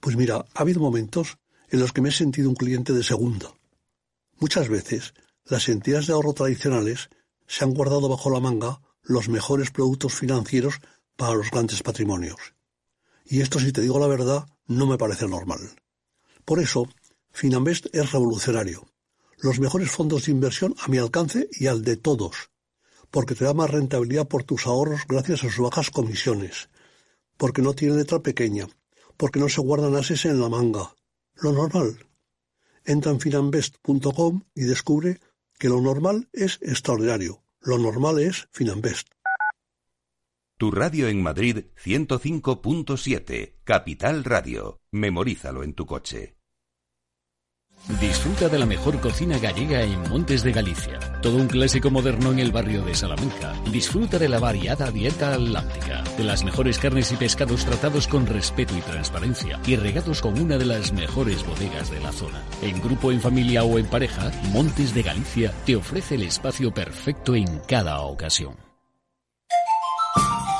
[0.00, 1.38] Pues mira, ha habido momentos
[1.70, 3.52] en los que me he sentido un cliente de segunda.
[4.40, 7.10] Muchas veces, las entidades de ahorro tradicionales
[7.48, 10.80] se han guardado bajo la manga los mejores productos financieros
[11.16, 12.54] para los grandes patrimonios.
[13.24, 15.60] Y esto, si te digo la verdad, no me parece normal.
[16.44, 16.88] Por eso,
[17.32, 18.88] Finambest es revolucionario.
[19.38, 22.50] Los mejores fondos de inversión a mi alcance y al de todos.
[23.10, 26.68] Porque te da más rentabilidad por tus ahorros gracias a sus bajas comisiones.
[27.36, 28.68] Porque no tiene letra pequeña.
[29.16, 30.94] Porque no se guardan ases en la manga.
[31.36, 32.06] Lo normal.
[32.84, 35.20] Entra en finambest.com y descubre
[35.58, 39.08] que lo normal es extraordinario, lo normal es Finambest.
[40.56, 44.80] Tu radio en Madrid 105.7, Capital Radio.
[44.90, 46.37] Memorízalo en tu coche.
[47.86, 50.98] Disfruta de la mejor cocina gallega en Montes de Galicia.
[51.22, 53.54] Todo un clásico moderno en el barrio de Salamanca.
[53.72, 58.76] Disfruta de la variada dieta atlántica, de las mejores carnes y pescados tratados con respeto
[58.76, 62.42] y transparencia y regados con una de las mejores bodegas de la zona.
[62.60, 67.34] En grupo, en familia o en pareja, Montes de Galicia te ofrece el espacio perfecto
[67.34, 68.54] en cada ocasión.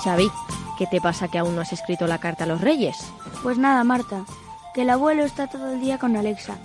[0.03, 0.31] Xavi,
[0.79, 2.97] ¿qué te pasa que aún no has escrito la carta a los reyes?
[3.43, 4.25] Pues nada, Marta,
[4.73, 6.59] que el abuelo está todo el día con Alexa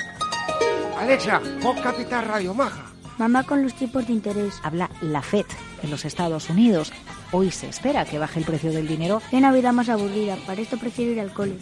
[1.03, 2.85] Alexa, pop Capital Radio Maja.
[3.17, 4.61] Mamá con los tipos de interés.
[4.63, 5.45] Habla la FED
[5.81, 6.93] en los Estados Unidos.
[7.33, 9.21] Hoy se espera que baje el precio del dinero.
[9.29, 10.37] Qué Navidad más aburrida.
[10.47, 11.57] Para esto prefiero ir al cole.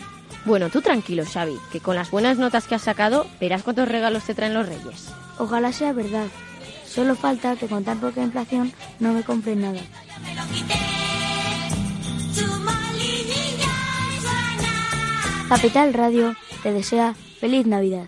[0.46, 4.26] Bueno, tú tranquilo, Xavi, que con las buenas notas que has sacado, verás cuántos regalos
[4.26, 5.10] te traen los reyes.
[5.40, 6.28] Ojalá sea verdad.
[6.86, 9.82] Solo falta que con tan poca inflación no me compren nada.
[15.50, 18.08] Capital Radio te desea feliz Navidad.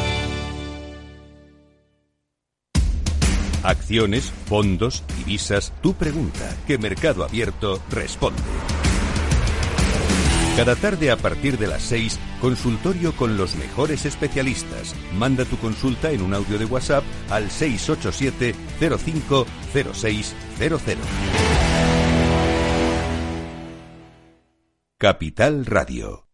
[3.63, 8.41] Acciones, fondos, divisas, tu pregunta, que Mercado Abierto responde.
[10.57, 14.93] Cada tarde a partir de las 6, consultorio con los mejores especialistas.
[15.13, 20.97] Manda tu consulta en un audio de WhatsApp al 687 050600.
[24.97, 26.30] Capital Radio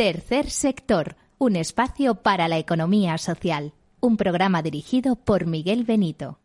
[0.00, 3.74] Tercer sector, un espacio para la economía social.
[4.00, 6.39] Un programa dirigido por Miguel Benito.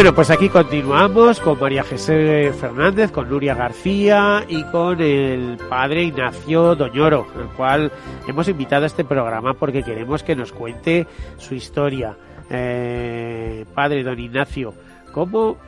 [0.00, 6.04] Bueno, pues aquí continuamos con María José Fernández, con Nuria García y con el padre
[6.04, 7.92] Ignacio Doñoro, el cual
[8.26, 12.16] hemos invitado a este programa porque queremos que nos cuente su historia.
[12.48, 14.72] Eh, padre don Ignacio,
[15.12, 15.58] ¿cómo,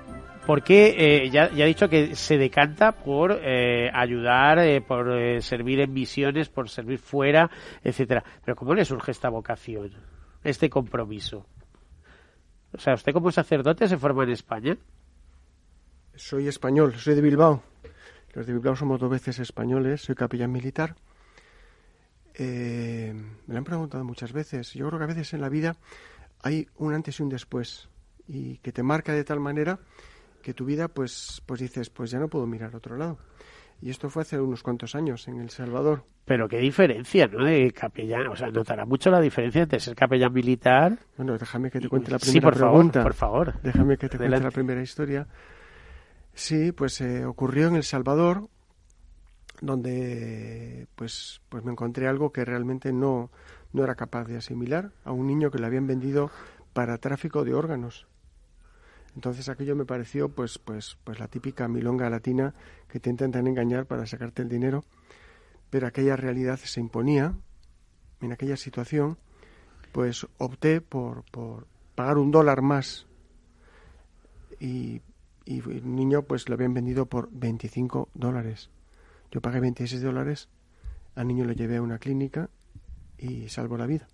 [0.46, 5.12] por qué, eh, ya, ya ha dicho que se decanta por eh, ayudar, eh, por
[5.12, 7.50] eh, servir en misiones, por servir fuera,
[7.84, 8.24] etcétera?
[8.42, 9.90] Pero ¿cómo le surge esta vocación,
[10.42, 11.44] este compromiso?
[12.74, 14.76] O sea, ¿usted como sacerdote se forma en España?
[16.14, 17.62] Soy español, soy de Bilbao.
[18.34, 20.96] Los de Bilbao somos dos veces españoles, soy capellán militar.
[22.34, 23.12] Eh,
[23.46, 24.72] me lo han preguntado muchas veces.
[24.72, 25.76] Yo creo que a veces en la vida
[26.42, 27.88] hay un antes y un después
[28.26, 29.78] y que te marca de tal manera
[30.42, 33.18] que tu vida pues pues dices pues ya no puedo mirar a otro lado
[33.82, 36.04] y esto fue hace unos cuantos años en El Salvador.
[36.24, 40.32] Pero qué diferencia no de capellán o sea notará mucho la diferencia entre ser capellán
[40.32, 43.00] militar bueno déjame que te cuente la sí, primera por pregunta.
[43.00, 43.60] favor, por favor.
[43.62, 44.42] Déjame que te Adelante.
[44.42, 45.26] cuente la primera historia.
[46.32, 48.48] Sí pues eh, ocurrió en El Salvador
[49.60, 53.30] donde pues pues me encontré algo que realmente no
[53.72, 56.30] no era capaz de asimilar a un niño que le habían vendido
[56.72, 58.06] para tráfico de órganos.
[59.14, 62.54] Entonces aquello me pareció pues pues pues la típica milonga latina
[62.88, 64.84] que te intentan engañar para sacarte el dinero,
[65.70, 67.34] pero aquella realidad se imponía
[68.20, 69.18] en aquella situación,
[69.92, 73.06] pues opté por, por pagar un dólar más
[74.58, 75.02] y,
[75.44, 78.70] y el niño pues lo habían vendido por 25 dólares.
[79.30, 80.48] Yo pagué 26 dólares,
[81.14, 82.48] al niño lo llevé a una clínica
[83.18, 84.08] y salvo la vida.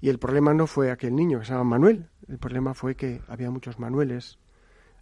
[0.00, 3.20] Y el problema no fue aquel niño que se llama Manuel, el problema fue que
[3.28, 4.38] había muchos Manueles,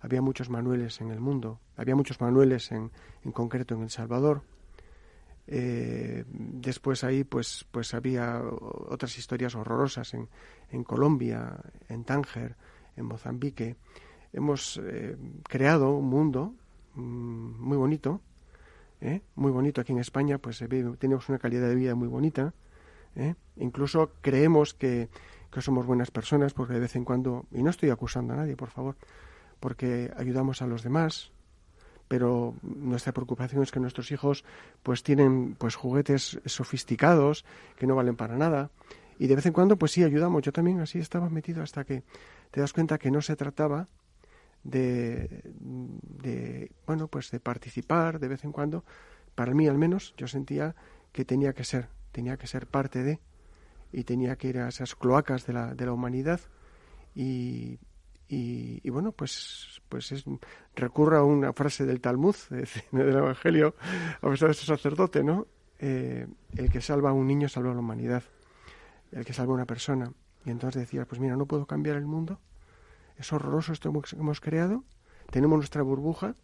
[0.00, 2.90] había muchos Manueles en el mundo, había muchos Manueles en,
[3.24, 4.42] en concreto en El Salvador.
[5.50, 10.28] Eh, después ahí pues, pues había otras historias horrorosas en,
[10.70, 11.58] en Colombia,
[11.88, 12.56] en Tánger,
[12.96, 13.76] en Mozambique.
[14.32, 16.54] Hemos eh, creado un mundo
[16.94, 18.20] mm, muy bonito,
[19.00, 19.22] ¿eh?
[19.36, 20.62] muy bonito aquí en España, pues
[20.98, 22.52] tenemos una calidad de vida muy bonita.
[23.18, 23.34] ¿Eh?
[23.56, 25.08] Incluso creemos que,
[25.50, 28.56] que somos buenas personas porque de vez en cuando, y no estoy acusando a nadie,
[28.56, 28.96] por favor,
[29.60, 31.32] porque ayudamos a los demás,
[32.06, 34.44] pero nuestra preocupación es que nuestros hijos
[34.82, 37.44] pues tienen pues juguetes sofisticados
[37.76, 38.70] que no valen para nada.
[39.18, 40.42] Y de vez en cuando pues sí ayudamos.
[40.42, 42.04] Yo también así estaba metido hasta que
[42.50, 43.88] te das cuenta que no se trataba
[44.62, 48.84] de, de bueno pues de participar de vez en cuando.
[49.34, 50.74] Para mí al menos yo sentía
[51.12, 53.20] que tenía que ser tenía que ser parte de
[53.92, 56.40] y tenía que ir a esas cloacas de la, de la humanidad
[57.14, 57.78] y,
[58.26, 60.24] y, bueno, pues, pues es,
[60.74, 62.34] recurro a una frase del Talmud,
[62.90, 63.76] del Evangelio,
[64.20, 65.46] a pesar de ser sacerdote, ¿no?
[65.78, 66.26] Eh,
[66.56, 68.24] el que salva a un niño salva a la humanidad,
[69.12, 70.12] el que salva a una persona.
[70.44, 72.40] Y entonces decía, pues mira, no puedo cambiar el mundo,
[73.16, 74.82] es horroroso esto que hemos creado,
[75.30, 76.34] tenemos nuestra burbuja,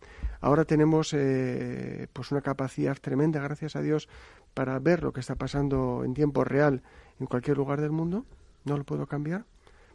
[0.40, 4.08] ahora tenemos eh, pues una capacidad tremenda, gracias a Dios,
[4.54, 6.82] para ver lo que está pasando en tiempo real
[7.20, 8.24] en cualquier lugar del mundo,
[8.64, 9.44] no lo puedo cambiar,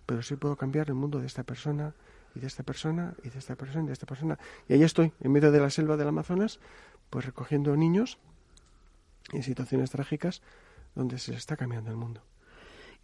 [0.05, 1.93] pero sí puedo cambiar el mundo de esta persona
[2.35, 4.37] y de esta persona y de esta persona y de esta persona.
[4.67, 6.59] Y ahí estoy, en medio de la selva del Amazonas,
[7.09, 8.19] pues recogiendo niños
[9.31, 10.41] en situaciones trágicas
[10.95, 12.21] donde se está cambiando el mundo.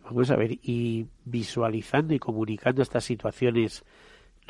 [0.04, 3.84] Vamos a ver, y visualizando y comunicando estas situaciones,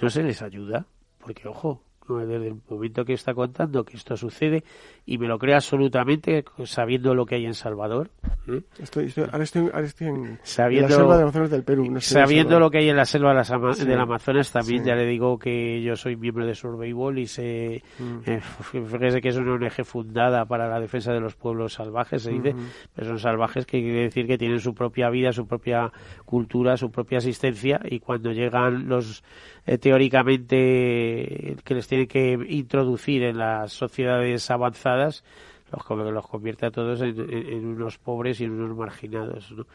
[0.02, 0.86] ¿no se les ayuda?
[1.20, 4.64] Porque, ojo, desde el momento que está contando que esto sucede
[5.06, 8.10] y me lo creo absolutamente sabiendo lo que hay en Salvador.
[8.48, 8.62] ¿eh?
[8.80, 11.92] Estoy, estoy, ahora, estoy, ahora estoy en, sabiendo, en la selva del Amazonas del Perú.
[11.92, 14.90] No sabiendo lo que hay en la selva de la, sí, del Amazonas también sí.
[14.90, 18.18] ya le digo que yo soy miembro de Survival y sé mm.
[18.26, 22.32] eh, fíjese que es una ONG fundada para la defensa de los pueblos salvajes, se
[22.32, 22.88] dice, mm -hmm.
[22.96, 25.92] pero son salvajes que quiere decir que tienen su propia vida, su propia
[26.26, 29.24] cultura, su propia existencia y cuando llegan los
[29.66, 35.24] eh, teóricamente que les tienen que introducir en las sociedades avanzadas
[35.72, 39.66] los, los convierte a todos en, en, unos pobres y en unos marginados ¿no?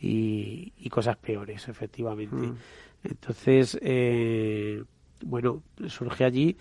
[0.00, 2.56] y, y, cosas peores efectivamente mm.
[3.04, 4.82] entonces eh,
[5.22, 6.56] bueno surge allí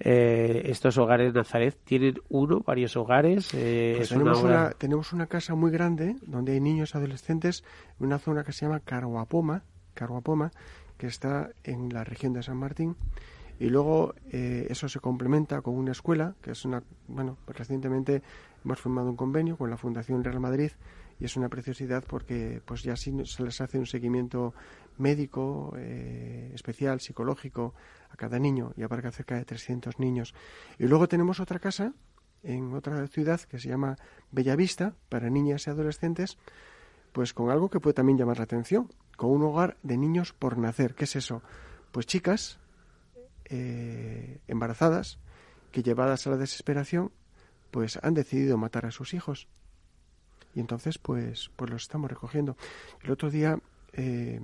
[0.00, 3.50] eh, estos hogares Nazaret tienen uno, varios hogares.
[3.54, 7.62] Eh, pues tenemos, una, una, tenemos una casa muy grande donde hay niños adolescentes
[8.00, 9.62] en una zona que se llama Carguapoma,
[9.94, 10.50] Carguapoma
[10.98, 12.96] que está en la región de San Martín.
[13.58, 18.22] Y luego eh, eso se complementa con una escuela, que es una, bueno, pues recientemente
[18.64, 20.72] hemos firmado un convenio con la Fundación Real Madrid
[21.20, 24.54] y es una preciosidad porque pues ya sí se les hace un seguimiento
[24.98, 27.74] médico eh, especial, psicológico
[28.10, 30.34] a cada niño y abarca cerca de 300 niños.
[30.78, 31.92] Y luego tenemos otra casa
[32.42, 33.96] en otra ciudad que se llama
[34.32, 36.38] Bellavista para niñas y adolescentes,
[37.12, 40.58] pues con algo que puede también llamar la atención, con un hogar de niños por
[40.58, 40.94] nacer.
[40.94, 41.42] ¿Qué es eso?
[41.92, 42.58] Pues chicas
[43.46, 45.18] eh, embarazadas
[45.70, 47.12] que llevadas a la desesperación
[47.70, 49.48] pues han decidido matar a sus hijos.
[50.54, 52.56] Y entonces pues pues los estamos recogiendo.
[53.02, 53.58] El otro día
[53.92, 54.40] eh,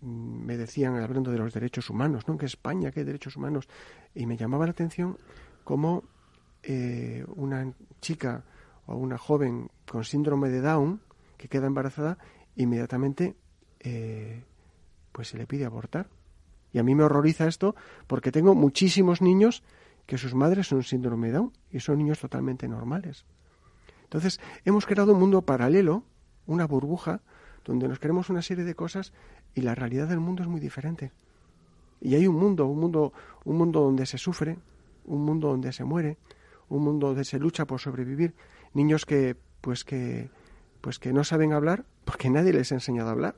[0.00, 3.68] me decían hablando de los derechos humanos no que España hay derechos humanos
[4.14, 5.18] y me llamaba la atención
[5.64, 6.04] cómo
[6.62, 8.44] eh, una chica
[8.86, 11.00] o una joven con síndrome de Down
[11.36, 12.18] que queda embarazada
[12.56, 13.36] inmediatamente
[15.12, 16.08] pues se le pide abortar
[16.72, 17.74] y a mí me horroriza esto
[18.06, 19.62] porque tengo muchísimos niños
[20.06, 23.24] que sus madres son síndrome de Down y son niños totalmente normales.
[24.04, 26.04] Entonces, hemos creado un mundo paralelo,
[26.46, 27.20] una burbuja,
[27.64, 29.12] donde nos creemos una serie de cosas
[29.54, 31.12] y la realidad del mundo es muy diferente.
[32.00, 33.12] Y hay un mundo, un mundo,
[33.44, 34.58] un mundo donde se sufre,
[35.04, 36.18] un mundo donde se muere,
[36.68, 38.34] un mundo donde se lucha por sobrevivir,
[38.74, 40.30] niños que pues que
[40.80, 43.36] pues que no saben hablar porque nadie les ha enseñado a hablar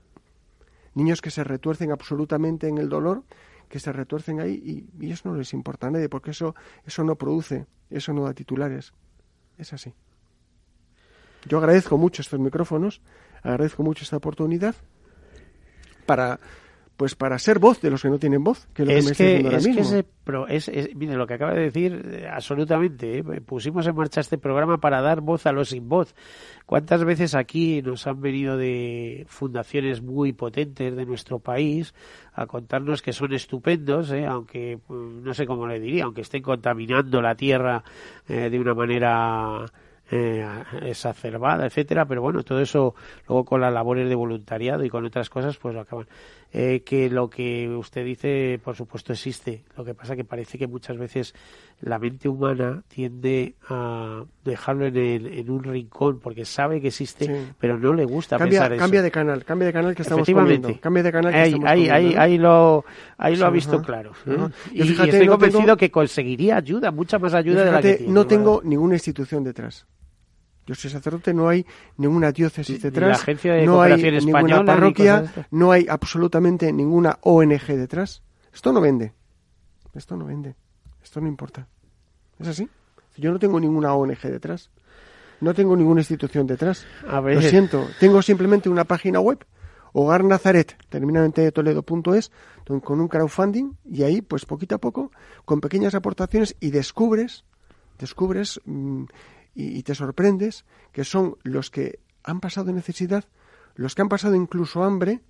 [0.94, 3.24] niños que se retuercen absolutamente en el dolor,
[3.68, 6.54] que se retuercen ahí y, eso no les importa a nadie, porque eso,
[6.85, 8.92] eso no produce, eso no da titulares.
[9.59, 9.92] Es así.
[11.46, 13.02] Yo agradezco mucho estos micrófonos,
[13.42, 14.74] agradezco mucho esta oportunidad
[16.07, 16.40] para
[16.96, 19.11] pues para ser voz de los que no tienen voz, que es lo que me
[19.11, 20.46] estoy diciendo ahora mismo.
[20.48, 23.22] es, mire, lo que acaba de decir, eh, absolutamente, ¿eh?
[23.40, 26.14] pusimos en marcha este programa para dar voz a los sin voz.
[26.66, 31.94] ¿Cuántas veces aquí nos han venido de fundaciones muy potentes de nuestro país
[32.33, 34.26] a contarnos que son estupendos, ¿eh?
[34.26, 37.83] aunque pues, no sé cómo le diría, aunque estén contaminando la tierra
[38.26, 39.66] de una manera
[40.11, 40.46] eh,
[40.83, 42.94] exacerbada, etcétera, pero bueno, todo eso
[43.26, 46.07] luego con las labores de voluntariado y con otras cosas, pues lo acaban.
[46.56, 49.64] Eh, que lo que usted dice, por supuesto, existe.
[49.76, 51.34] Lo que pasa que parece que muchas veces
[51.80, 57.76] la mente humana tiende a dejarlo en, en un rincón porque sabe que existe, pero
[57.76, 60.68] no le gusta cambia, pensar cambia de canal, cambia de canal que estamos comiendo.
[60.80, 62.84] Cambia de canal que ahí, estamos ahí, comiendo, ahí, lo,
[63.18, 64.12] ahí lo ha visto claro.
[64.72, 67.94] Y, fíjate, estoy no convencido tengo- que conseguiría ayuda, mucha más ayuda de la que
[67.94, 68.12] tiene.
[68.12, 69.86] no tengo ninguna institución detrás.
[70.66, 71.66] Yo soy sacerdote, no hay
[71.98, 77.66] ninguna diócesis detrás, la Agencia de no hay ninguna parroquia, no hay absolutamente ninguna ONG
[77.66, 78.22] detrás.
[78.53, 79.12] Esto no vende.
[79.94, 80.55] Esto no vende.
[81.03, 81.68] Esto no importa.
[82.38, 82.68] ¿Es así?
[83.16, 84.70] Yo no tengo ninguna ONG detrás.
[85.40, 86.87] No tengo ninguna institución detrás.
[87.07, 87.37] A ver.
[87.37, 87.87] Lo siento.
[88.00, 89.44] Tengo simplemente una página web,
[89.92, 92.33] Hogar Nazaret, terminante de Toledo.es,
[92.83, 95.12] con un crowdfunding y ahí, pues poquito a poco,
[95.44, 97.44] con pequeñas aportaciones y descubres,
[97.98, 99.05] descubres mm,
[99.54, 103.24] y, te sorprendes que son los que han pasado necesidad,
[103.74, 105.20] los que han pasado incluso hambre,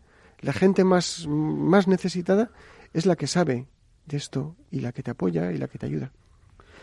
[0.41, 2.51] la gente más, más necesitada
[2.93, 3.67] es la que sabe
[4.07, 6.13] de esto y la que te apoya y la que te ayuda.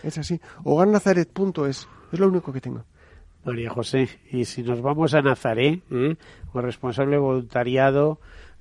[0.03, 0.39] Es así.
[0.63, 2.85] Hogarnazaret.es es lo único que tengo.
[3.43, 6.15] María José, y si nos vamos a Nazaret, ¿eh?
[6.53, 8.19] responsable voluntariado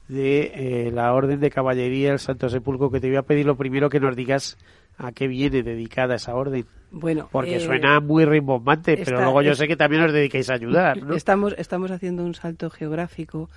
[0.08, 3.56] de eh, la Orden de Caballería del Santo Sepulcro, que te voy a pedir lo
[3.56, 4.56] primero que nos digas
[5.02, 6.66] a qué viene dedicada esa orden.
[6.90, 10.50] Bueno, Porque eh, suena muy rimbombante, pero luego yo es- sé que también os dedicáis
[10.50, 11.14] a ayudar, ¿no?
[11.14, 13.48] Estamos, estamos haciendo un salto geográfico,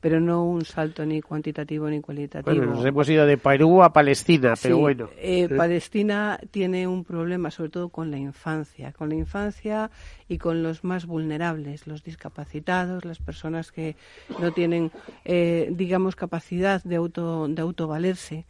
[0.00, 2.56] pero no un salto ni cuantitativo ni cualitativo.
[2.56, 5.10] Bueno, nos hemos ido de Perú a Palestina, pero bueno.
[5.18, 5.48] ¿eh?
[5.54, 9.90] Palestina tiene un problema sobre todo con la infancia, con la infancia
[10.28, 13.96] y con los más vulnerables, los discapacitados, las personas que
[14.40, 14.90] no tienen,
[15.24, 18.46] eh, digamos, capacidad de auto de autovalerse.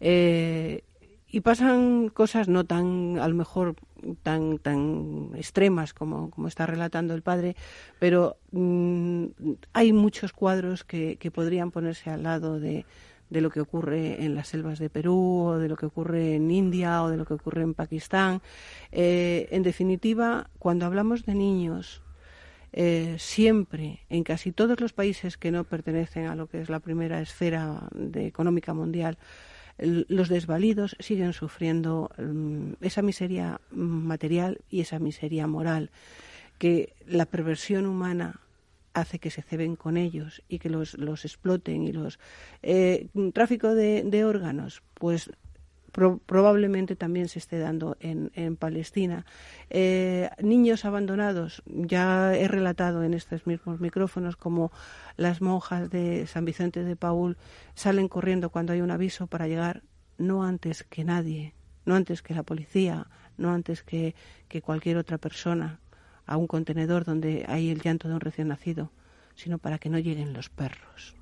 [0.00, 0.82] Eh,
[1.30, 3.76] y pasan cosas no tan, a lo mejor,
[4.22, 7.56] tan, tan extremas como, como está relatando el padre,
[7.98, 9.26] pero mm,
[9.72, 12.84] hay muchos cuadros que, que podrían ponerse al lado de,
[13.30, 16.50] de lo que ocurre en las selvas de Perú o de lo que ocurre en
[16.50, 18.42] India o de lo que ocurre en Pakistán.
[18.92, 22.02] Eh, en definitiva, cuando hablamos de niños,
[22.72, 26.80] eh, siempre, en casi todos los países que no pertenecen a lo que es la
[26.80, 29.16] primera esfera de económica mundial,
[29.80, 35.90] los desvalidos siguen sufriendo mm, esa miseria material y esa miseria moral,
[36.58, 38.40] que la perversión humana
[38.92, 42.18] hace que se ceben con ellos y que los, los exploten y los...
[42.62, 45.30] Eh, tráfico de órganos, pues
[45.90, 49.26] probablemente también se esté dando en, en Palestina.
[49.68, 54.72] Eh, niños abandonados, ya he relatado en estos mismos micrófonos como
[55.16, 57.36] las monjas de San Vicente de Paul
[57.74, 59.82] salen corriendo cuando hay un aviso para llegar
[60.18, 64.14] no antes que nadie, no antes que la policía, no antes que,
[64.48, 65.80] que cualquier otra persona
[66.26, 68.92] a un contenedor donde hay el llanto de un recién nacido,
[69.34, 71.19] sino para que no lleguen los perros.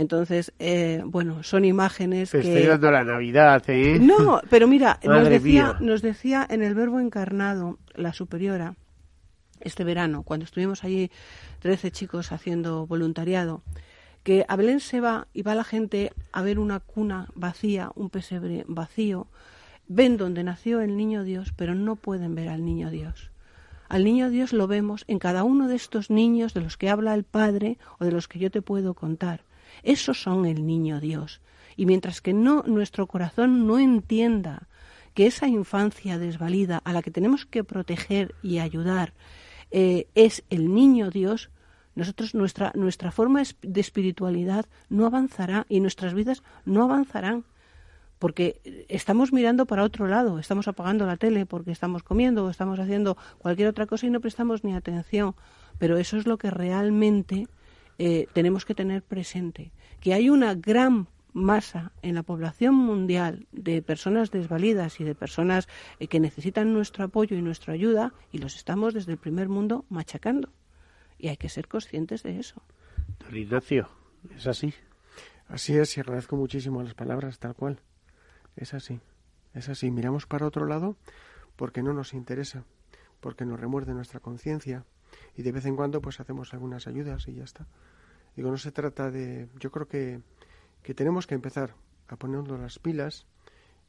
[0.00, 2.54] Entonces, eh, bueno, son imágenes Te que...
[2.54, 3.98] estoy dando la Navidad, ¿eh?
[4.00, 8.76] No, pero mira, nos decía, nos decía en el verbo encarnado la superiora
[9.60, 11.10] este verano, cuando estuvimos allí
[11.58, 13.60] 13 chicos haciendo voluntariado,
[14.22, 18.08] que a Belén se va y va la gente a ver una cuna vacía, un
[18.08, 19.26] pesebre vacío,
[19.86, 23.32] ven donde nació el niño Dios, pero no pueden ver al niño Dios.
[23.90, 27.12] Al niño Dios lo vemos en cada uno de estos niños de los que habla
[27.12, 29.42] el Padre o de los que yo te puedo contar.
[29.82, 31.40] Esos son el niño Dios.
[31.76, 34.68] Y mientras que no nuestro corazón no entienda
[35.14, 39.12] que esa infancia desvalida a la que tenemos que proteger y ayudar
[39.70, 41.50] eh, es el niño Dios,
[41.94, 47.44] nosotros nuestra nuestra forma de espiritualidad no avanzará y nuestras vidas no avanzarán
[48.20, 52.78] porque estamos mirando para otro lado, estamos apagando la tele porque estamos comiendo o estamos
[52.78, 55.34] haciendo cualquier otra cosa y no prestamos ni atención.
[55.78, 57.48] Pero eso es lo que realmente
[58.02, 63.82] eh, tenemos que tener presente, que hay una gran masa en la población mundial de
[63.82, 68.56] personas desvalidas y de personas eh, que necesitan nuestro apoyo y nuestra ayuda y los
[68.56, 70.48] estamos desde el primer mundo machacando.
[71.18, 72.62] Y hay que ser conscientes de eso.
[73.18, 73.90] Don Ignacio,
[74.34, 74.72] es así.
[75.48, 77.80] Así es, y agradezco muchísimo las palabras, tal cual.
[78.56, 78.98] Es así,
[79.52, 79.90] es así.
[79.90, 80.96] Miramos para otro lado
[81.54, 82.64] porque no nos interesa,
[83.20, 84.86] porque nos remuerde nuestra conciencia
[85.36, 87.66] y de vez en cuando pues hacemos algunas ayudas y ya está.
[88.36, 89.48] Digo, no se trata de...
[89.58, 90.20] Yo creo que,
[90.82, 91.74] que tenemos que empezar
[92.08, 93.26] a ponernos las pilas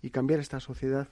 [0.02, 1.08] y cambiar esta sociedad.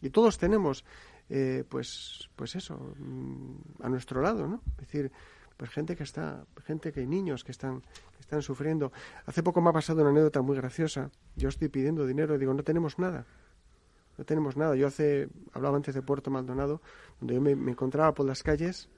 [0.00, 0.84] Y todos tenemos,
[1.28, 4.62] eh, pues, pues eso, mm, a nuestro lado, ¿no?
[4.72, 5.12] Es decir,
[5.56, 8.92] pues gente que está, gente que hay niños que están, que están sufriendo.
[9.26, 11.10] Hace poco me ha pasado una anécdota muy graciosa.
[11.34, 13.26] Yo estoy pidiendo dinero y digo, no tenemos nada.
[14.16, 14.76] No tenemos nada.
[14.76, 16.80] Yo hace, hablaba antes de Puerto Maldonado,
[17.20, 18.88] donde yo me, me encontraba por las calles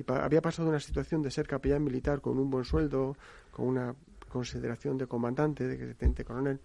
[0.00, 3.16] y pa- había pasado una situación de ser capellán militar con un buen sueldo,
[3.50, 3.94] con una
[4.28, 6.58] consideración de comandante, de teniente coronel,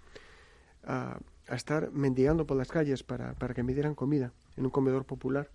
[0.85, 1.19] a,
[1.49, 5.03] a estar mendigando por las calles para, para que me dieran comida en un comedor
[5.05, 5.49] popular.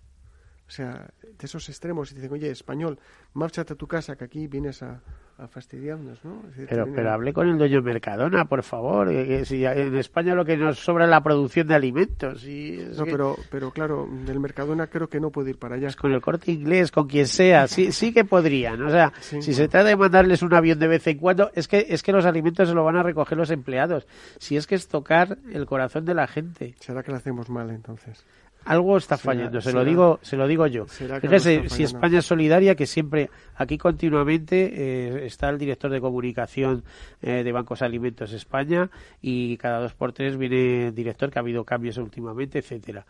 [0.71, 2.97] O sea, de esos extremos, y dicen, oye, español,
[3.33, 5.01] márchate a tu casa, que aquí vienes a,
[5.37, 6.43] a fastidiarnos, ¿no?
[6.43, 9.09] Decir, Pero, te vienen pero hable con el dueño Mercadona, por favor.
[9.09, 12.45] que- si en España lo que nos sobra es la producción de alimentos.
[12.45, 15.87] Y No, que- pero, pero claro, del Mercadona creo que no puedo ir para allá.
[15.87, 18.81] Pues con el corte inglés, con quien sea, sí, sí que podrían.
[18.81, 21.67] O sea, Sí, si se trata de mandarles un avión de vez en cuando, es
[21.67, 24.07] que, es que los alimentos se lo van a recoger los empleados.
[24.39, 26.75] Si es que es tocar el corazón de la gente.
[26.79, 28.25] ¿Será que lo hacemos mal entonces?
[28.65, 30.85] Algo está Será- fallando, se será- lo digo, se lo digo yo.
[30.85, 31.83] Fíjese, si.
[31.83, 36.83] España es solidaria, que siempre aquí continuamente eh, está el director de comunicación
[37.21, 38.89] eh, de Bancos Alimentos España
[39.21, 43.05] y cada dos por tres viene el director, que ha habido cambios últimamente, etcétera.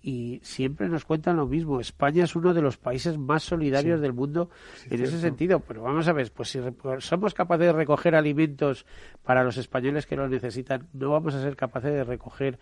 [0.00, 1.80] Y siempre nos cuentan lo mismo.
[1.80, 4.02] España es uno de los países más solidarios Sí.
[4.02, 5.58] del mundo Sí, en ese sentido.
[5.60, 8.86] Pero vamos a ver, pues si re- somos capaces de recoger alimentos
[9.24, 12.58] para los españoles que los necesitan, no vamos a ser capaces de recoger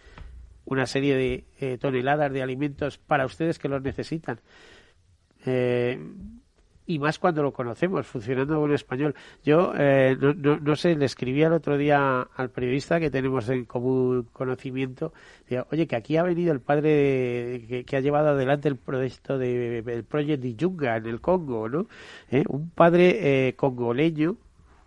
[0.67, 4.41] una serie de eh, toneladas de alimentos para ustedes que los necesitan.
[5.47, 5.99] Eh,
[6.89, 9.15] y más cuando lo conocemos, funcionando en español.
[9.45, 13.49] Yo, eh, no, no, no sé, le escribí el otro día al periodista que tenemos
[13.49, 15.13] en común conocimiento,
[15.43, 16.89] decía, oye, que aquí ha venido el padre
[17.69, 21.69] de- que, ha llevado adelante el proyecto de el proyecto de Yunga en el Congo,
[21.69, 21.87] ¿no?
[22.31, 22.45] ¿Eh?
[22.49, 24.37] Un padre eh, congoleño,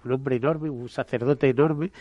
[0.09, 1.91] un hombre enorme, un sacerdote enorme,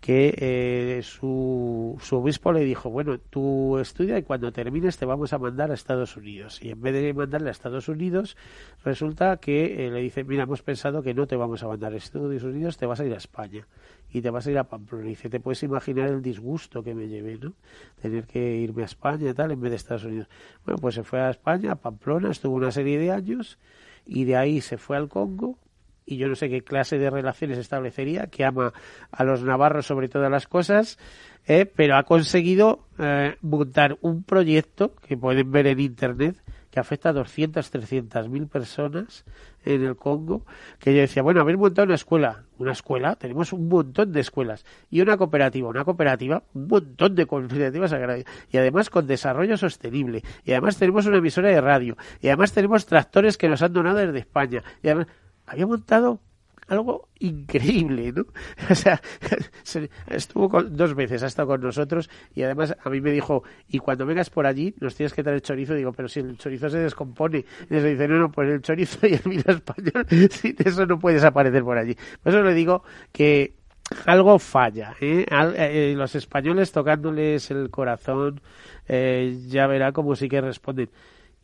[0.00, 5.32] que eh, su, su obispo le dijo, bueno, tú estudia y cuando termines te vamos
[5.32, 6.62] a mandar a Estados Unidos.
[6.62, 8.36] Y en vez de mandarle a Estados Unidos,
[8.84, 11.96] resulta que eh, le dice, mira, hemos pensado que no te vamos a mandar a
[11.96, 13.66] Estados Unidos, te vas a ir a España.
[14.12, 15.06] Y te vas a ir a Pamplona.
[15.06, 17.52] Y dice, te puedes imaginar el disgusto que me llevé, ¿no?
[18.00, 20.28] Tener que irme a España y tal, en vez de Estados Unidos.
[20.64, 23.58] Bueno, pues se fue a España, a Pamplona, estuvo una serie de años,
[24.06, 25.58] y de ahí se fue al Congo,
[26.06, 28.72] y yo no sé qué clase de relaciones establecería, que ama
[29.10, 30.98] a los navarros sobre todas las cosas,
[31.46, 36.36] eh, pero ha conseguido eh, montar un proyecto que pueden ver en internet
[36.70, 39.24] que afecta a 200, 300 mil personas
[39.64, 40.44] en el Congo,
[40.78, 44.66] que yo decía, bueno, haber montado una escuela, una escuela, tenemos un montón de escuelas,
[44.90, 50.22] y una cooperativa, una cooperativa, un montón de cooperativas agrarias, y además con desarrollo sostenible,
[50.44, 53.96] y además tenemos una emisora de radio, y además tenemos tractores que nos han donado
[53.96, 55.06] desde España, y además
[55.46, 56.20] había montado
[56.68, 58.26] algo increíble, ¿no?
[58.70, 59.00] O sea,
[60.08, 63.78] estuvo con, dos veces, ha estado con nosotros y además a mí me dijo, y
[63.78, 66.78] cuando vengas por allí nos tienes que traer chorizo, digo, pero si el chorizo se
[66.78, 70.98] descompone, y eso dice, no, no, pues el chorizo y el vino español, eso no
[70.98, 71.96] puedes aparecer por allí.
[72.22, 72.82] Por eso le digo
[73.12, 73.54] que
[74.06, 75.24] algo falla, ¿eh?
[75.30, 78.40] eh los españoles tocándoles el corazón,
[78.88, 80.90] eh, ya verá cómo sí que responden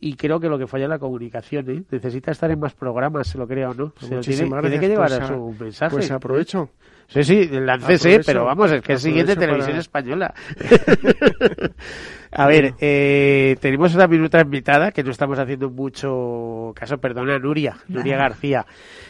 [0.03, 1.69] y creo que lo que falla es la comunicación.
[1.69, 1.83] ¿eh?
[1.89, 3.93] Necesita estar en más programas, se lo creo, ¿no?
[4.01, 5.95] Se tiene, tiene, que llevar pues su mensaje.
[5.95, 6.69] Pues aprovecho.
[7.07, 10.33] Sí, sí, lancese, pero vamos, es que es siguiente televisión española.
[12.31, 17.77] a ver, eh, tenemos una minuta invitada que no estamos haciendo mucho caso, perdona, Nuria,
[17.87, 18.65] Nuria García.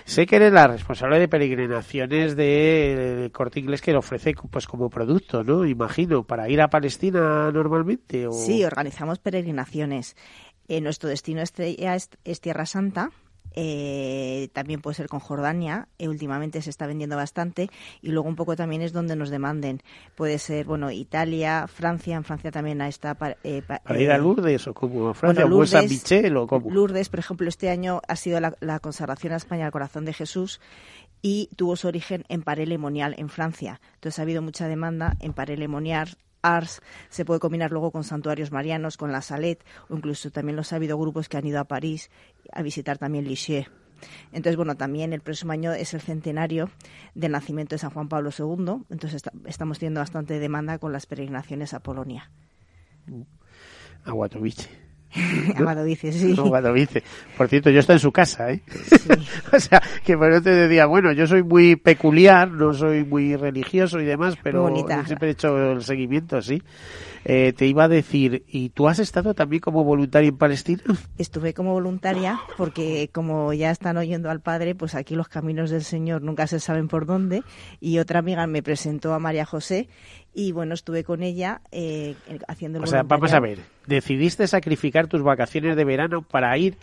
[0.06, 4.90] Sé que eres la responsable de peregrinaciones de, Corte Inglés que lo ofrece pues como
[4.90, 5.66] producto, ¿no?
[5.66, 8.28] Imagino, para ir a Palestina normalmente.
[8.28, 8.34] O...
[8.34, 10.16] Sí, organizamos peregrinaciones.
[10.74, 11.54] Eh, nuestro destino es,
[12.24, 13.12] es, Tierra Santa,
[13.54, 17.70] eh, también puede ser con Jordania, eh, últimamente se está vendiendo bastante,
[18.02, 19.84] y luego un poco también es donde nos demanden.
[20.16, 23.16] Puede ser, bueno, Italia, Francia, en Francia también está...
[23.44, 25.46] Eh, ¿Para ir a Lourdes o como Francia?
[25.46, 26.72] Lourdes, o como?
[26.72, 30.14] Lourdes, por ejemplo, este año ha sido la, la consagración a España al corazón de
[30.14, 30.60] Jesús
[31.22, 33.80] y tuvo su origen en Parelemonial, en Francia.
[33.94, 38.98] Entonces ha habido mucha demanda en Parelemonial Ars, se puede combinar luego con santuarios marianos,
[38.98, 42.12] con la Salet, o incluso también los ha habido grupos que han ido a París
[42.52, 43.72] a visitar también Lisieux.
[44.34, 46.70] Entonces, bueno, también el próximo año es el centenario
[47.16, 51.74] del nacimiento de San Juan Pablo II, entonces estamos teniendo bastante demanda con las peregrinaciones
[51.74, 52.30] a Polonia.
[54.04, 54.83] A Guatovice.
[55.56, 56.36] Amado dice, sí.
[56.76, 57.04] dice.
[57.38, 58.62] Por cierto, yo estoy en su casa, ¿eh?
[59.54, 63.36] o sea, que por eso te decía, bueno, yo soy muy peculiar, no soy muy
[63.36, 64.74] religioso y demás, pero
[65.06, 66.62] siempre he hecho el seguimiento, sí.
[67.26, 70.82] Eh, te iba a decir, ¿y tú has estado también como voluntaria en Palestina?
[71.18, 75.84] Estuve como voluntaria porque como ya están oyendo al padre, pues aquí los caminos del
[75.84, 77.44] Señor nunca se saben por dónde.
[77.80, 79.88] Y otra amiga me presentó a María José
[80.34, 82.16] y bueno, estuve con ella eh,
[82.48, 86.78] haciendo el O sea, vamos a ver, decidiste sacrificar tus vacaciones de verano para ir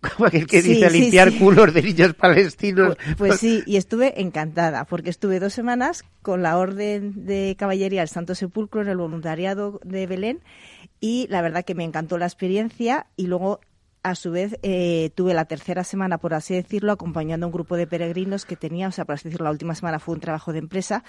[0.00, 2.96] como aquel que dice limpiar culos de niños palestinos.
[2.96, 8.00] Pues, pues, sí, y estuve encantada, porque estuve dos semanas con la Orden de Caballería
[8.00, 10.40] del Santo Sepulcro en el voluntariado de Belén,
[11.00, 13.60] y la verdad que me encantó la experiencia, y luego
[14.04, 17.76] a su vez eh, tuve la tercera semana, por así decirlo, acompañando a un grupo
[17.76, 20.52] de peregrinos que tenía, o sea, por así decirlo, la última semana fue un trabajo
[20.52, 21.02] de empresa,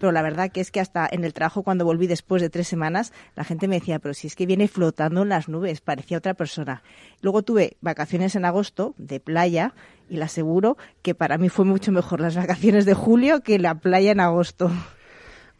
[0.00, 2.66] pero la verdad que es que hasta en el trabajo cuando volví después de tres
[2.66, 6.18] semanas, la gente me decía, pero si es que viene flotando en las nubes, parecía
[6.18, 6.82] otra persona.
[7.20, 9.74] Luego tuve vacaciones en agosto de playa
[10.08, 13.74] y le aseguro que para mí fue mucho mejor las vacaciones de julio que la
[13.74, 14.70] playa en agosto.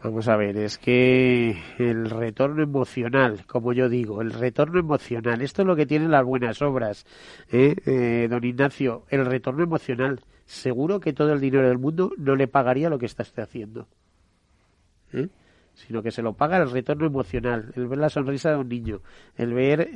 [0.01, 5.62] Vamos a ver, es que el retorno emocional, como yo digo, el retorno emocional, esto
[5.62, 7.05] es lo que tienen las buenas obras,
[7.51, 7.74] ¿eh?
[7.84, 10.20] Eh, don Ignacio, el retorno emocional.
[10.44, 13.88] Seguro que todo el dinero del mundo no le pagaría lo que está usted haciendo,
[15.12, 15.28] ¿eh?
[15.74, 19.01] sino que se lo paga el retorno emocional, el ver la sonrisa de un niño,
[19.36, 19.90] el ver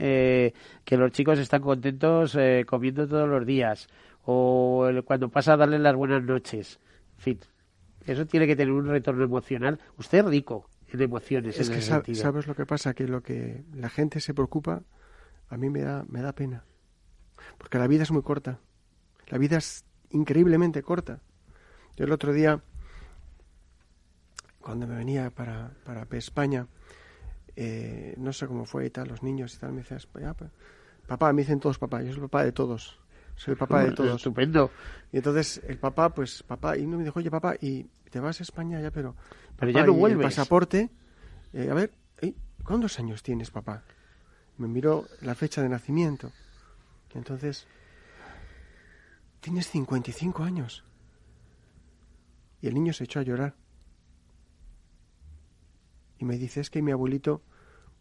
[0.84, 2.36] que los chicos están contentos
[2.66, 3.88] comiendo todos los días,
[4.24, 6.80] o cuando pasa a darle las buenas noches,
[7.18, 7.38] en fin
[8.06, 9.78] eso tiene que tener un retorno emocional.
[9.98, 12.20] Usted es rico en emociones es en que ese sentido.
[12.20, 14.82] sabes lo que pasa que lo que la gente se preocupa
[15.48, 16.64] a mí me da me da pena.
[17.58, 18.58] Porque la vida es muy corta.
[19.28, 21.20] La vida es increíblemente corta.
[21.96, 22.62] Yo el otro día
[24.60, 26.66] cuando me venía para, para España
[27.56, 30.08] eh, no sé cómo fue y tal los niños y tal me decías
[31.06, 32.98] papá me dicen todos papá yo soy el papá de todos
[33.36, 34.16] soy el papá de todos.
[34.16, 34.70] Estupendo.
[35.12, 38.40] Y entonces el papá, pues papá, y no me dijo, oye papá, y te vas
[38.40, 39.16] a España ya, pero...
[39.56, 40.20] Pero ya no vuelves.
[40.20, 40.90] El pasaporte,
[41.52, 41.92] eh, a ver,
[42.64, 43.82] ¿cuántos años tienes papá?
[44.58, 46.32] Me miró la fecha de nacimiento.
[47.14, 47.66] Y entonces,
[49.40, 50.84] tienes 55 años.
[52.60, 53.54] Y el niño se echó a llorar.
[56.18, 57.42] Y me dice, es que mi abuelito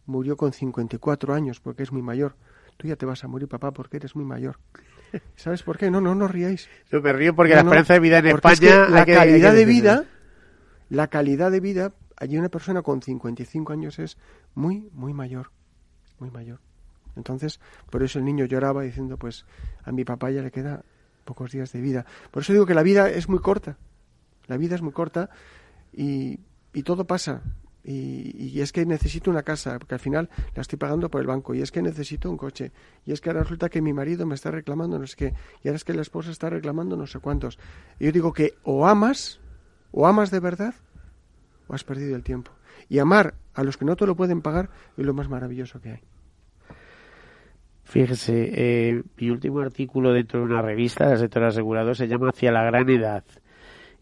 [0.05, 2.35] murió con 54 años porque es muy mayor.
[2.77, 4.59] Tú ya te vas a morir, papá, porque eres muy mayor.
[5.35, 5.91] ¿Sabes por qué?
[5.91, 6.69] No, no, no ríais.
[6.91, 8.87] Yo me río porque la esperanza de vida en España...
[8.89, 10.05] la calidad de vida,
[10.89, 14.17] la calidad de vida, allí una persona con 55 años es
[14.55, 15.51] muy, muy mayor.
[16.19, 16.59] Muy mayor.
[17.15, 17.59] Entonces,
[17.89, 19.45] por eso el niño lloraba diciendo, pues,
[19.83, 20.83] a mi papá ya le queda
[21.25, 22.05] pocos días de vida.
[22.31, 23.77] Por eso digo que la vida es muy corta.
[24.47, 25.29] La vida es muy corta
[25.93, 26.39] y,
[26.73, 27.41] y todo pasa.
[27.83, 31.55] Y, es que necesito una casa, porque al final la estoy pagando por el banco,
[31.55, 32.71] y es que necesito un coche,
[33.05, 35.67] y es que ahora resulta que mi marido me está reclamando no sé qué, y
[35.67, 37.57] ahora es que la esposa está reclamando no sé cuántos.
[37.99, 39.39] Y yo digo que o amas,
[39.91, 40.75] o amas de verdad,
[41.67, 42.51] o has perdido el tiempo.
[42.87, 45.91] Y amar a los que no te lo pueden pagar es lo más maravilloso que
[45.91, 46.01] hay.
[47.83, 52.51] Fíjese, eh, mi último artículo dentro de una revista del sector asegurado se llama Hacia
[52.51, 53.23] la gran edad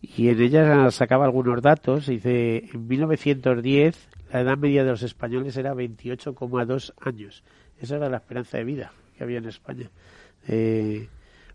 [0.02, 2.08] y en ella sacaba algunos datos.
[2.08, 7.44] Dice, en 1910 la edad media de los españoles era 28,2 años.
[7.82, 9.90] Esa era la esperanza de vida que había en España.
[10.48, 11.08] Eh,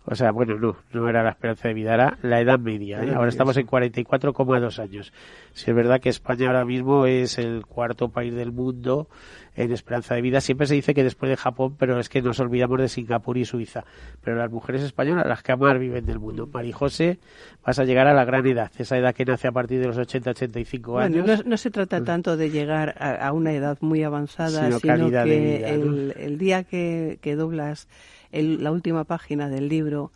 [0.07, 3.03] o sea, bueno, no, no era la esperanza de vida, era la edad media.
[3.03, 3.15] ¿eh?
[3.15, 5.13] Ahora estamos en 44,2 años.
[5.55, 9.09] Si es verdad que España ahora mismo es el cuarto país del mundo
[9.57, 10.43] en esperanza de vida.
[10.43, 13.47] Siempre se dice que después de Japón, pero es que nos olvidamos de Singapur y
[13.47, 13.85] Suiza.
[14.23, 16.49] Pero las mujeres españolas, las que más viven del mundo.
[16.53, 17.19] Marijose,
[17.65, 19.97] vas a llegar a la gran edad, esa edad que nace a partir de los
[19.97, 21.27] 80-85 años.
[21.27, 26.39] Bueno, no, se trata tanto de llegar a, una edad muy avanzada, sino, que el,
[26.39, 27.89] día que, que doblas
[28.35, 30.13] la última página del libro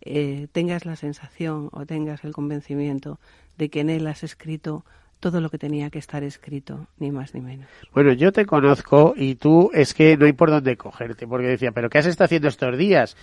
[0.00, 3.18] eh, tengas la sensación o tengas el convencimiento
[3.56, 4.84] de que en él has escrito
[5.20, 7.68] todo lo que tenía que estar escrito, ni más ni menos.
[7.94, 11.70] Bueno, yo te conozco y tú es que no hay por dónde cogerte, porque decía,
[11.70, 13.16] pero ¿qué has estado haciendo estos días?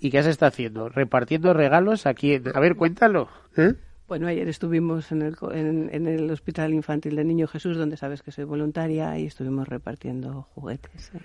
[0.00, 0.88] ¿Y qué has estado haciendo?
[0.88, 2.34] ¿Repartiendo regalos aquí?
[2.52, 3.28] A ver, cuéntalo.
[3.56, 3.74] ¿eh?
[4.08, 8.32] Bueno, ayer estuvimos en el, en el Hospital Infantil de Niño Jesús, donde sabes que
[8.32, 11.12] soy voluntaria, y estuvimos repartiendo juguetes.
[11.14, 11.20] ¿eh?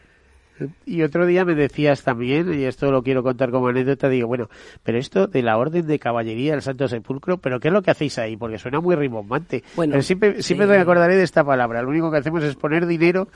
[0.86, 4.50] Y otro día me decías también, y esto lo quiero contar como anécdota, digo, bueno,
[4.84, 7.92] pero esto de la Orden de Caballería del Santo Sepulcro, ¿pero qué es lo que
[7.92, 8.38] hacéis ahí?
[8.38, 9.64] Porque suena muy rimbombante.
[9.76, 11.82] Bueno, siempre, siempre me acordaré de esta palabra.
[11.82, 13.28] Lo único que hacemos es poner dinero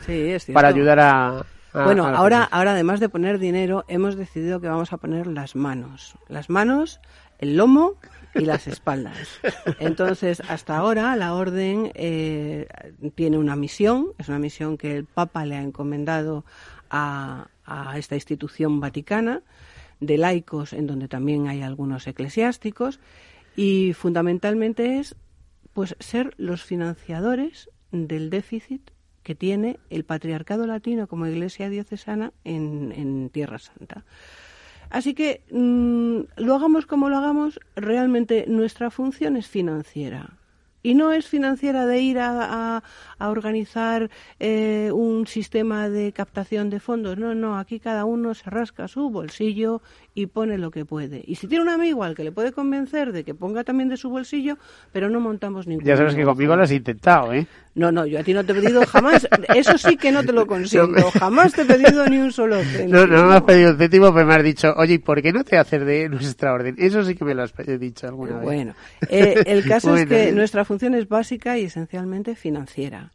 [0.53, 1.45] para ayudar a,
[1.84, 6.16] bueno, ahora, ahora además de poner dinero, hemos decidido que vamos a poner las manos.
[6.30, 7.01] Las manos,
[7.38, 7.95] el lomo
[8.34, 9.39] y las espaldas.
[9.80, 12.68] Entonces, hasta ahora la orden eh,
[13.16, 16.45] tiene una misión, es una misión que el Papa le ha encomendado
[16.89, 17.47] a,
[17.97, 19.41] esta institución vaticana
[19.99, 22.99] de laicos en donde también hay algunos eclesiásticos
[23.55, 25.15] y fundamentalmente es
[25.73, 28.91] pues ser los financiadores del déficit
[29.23, 34.05] que tiene el patriarcado latino como iglesia diocesana en, Tierra Santa.
[34.91, 40.38] Así que mm, lo hagamos como lo hagamos, realmente nuestra función es financiera.
[40.86, 42.83] Y no es financiera de ir a,
[43.17, 47.17] a, organizar eh, un sistema de captación de fondos.
[47.17, 49.81] No, no, aquí cada uno se rasca su bolsillo
[50.13, 51.23] y pone lo que puede.
[51.25, 53.97] Y si tiene un amigo al que le puede convencer de que ponga también de
[53.97, 54.59] su bolsillo,
[54.93, 55.83] pero no montamos ningún.
[55.83, 57.47] Ya sabes que conmigo lo has intentado, ¿eh?
[57.73, 60.31] No, no, yo a ti no te he pedido jamás, eso sí que no te
[60.31, 62.99] lo consiento, jamás te he pedido ni un solo céntimo.
[62.99, 65.33] No, no me has pedido un céntimo, pero me has dicho, oye, ¿y por qué
[65.33, 66.75] no te haces de nuestra orden?
[66.77, 68.43] Eso sí que me lo has dicho alguna vez.
[68.43, 68.75] Bueno,
[69.09, 73.11] eh, el caso es que nuestra función es básica y esencialmente financiera.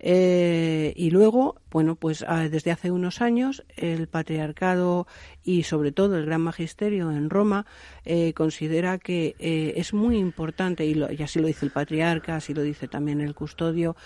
[0.00, 5.06] Eh, y luego, bueno, pues ah, desde hace unos años el patriarcado
[5.44, 7.66] y sobre todo el gran magisterio en Roma
[8.04, 12.36] eh, considera que eh, es muy importante, y, lo, y, así lo dice el patriarca,
[12.36, 13.96] así lo dice también el custodio,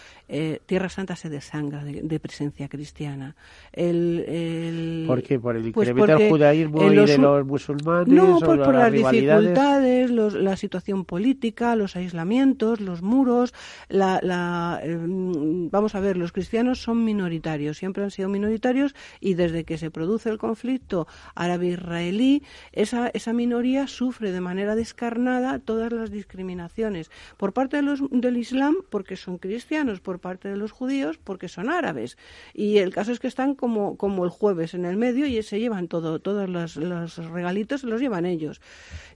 [0.67, 3.37] Tierra Santa se desangra de, presencia cristiana.
[3.71, 5.39] El, ¿Por qué?
[5.39, 8.09] ¿Por el pues incremento del judaísmo y de los musulmanes?
[8.09, 13.53] No, pues por las, dificultades, la situación política, los aislamientos, los muros,
[13.89, 19.35] la, la em, vamos a ver, los cristianos son minoritarios, siempre han sido minoritarios y
[19.35, 22.43] desde que se produce el conflicto árabe-israelí,
[22.73, 28.37] esa, esa minoría sufre de manera descarnada todas las discriminaciones por parte de los, del
[28.37, 32.19] Islam porque son cristianos, por parte de los judíos porque son árabes.
[32.55, 35.61] Y el caso es que están como, como el jueves en el medio y se
[35.61, 36.77] llevan todo, todos los,
[37.17, 38.61] regalitos se los llevan ellos.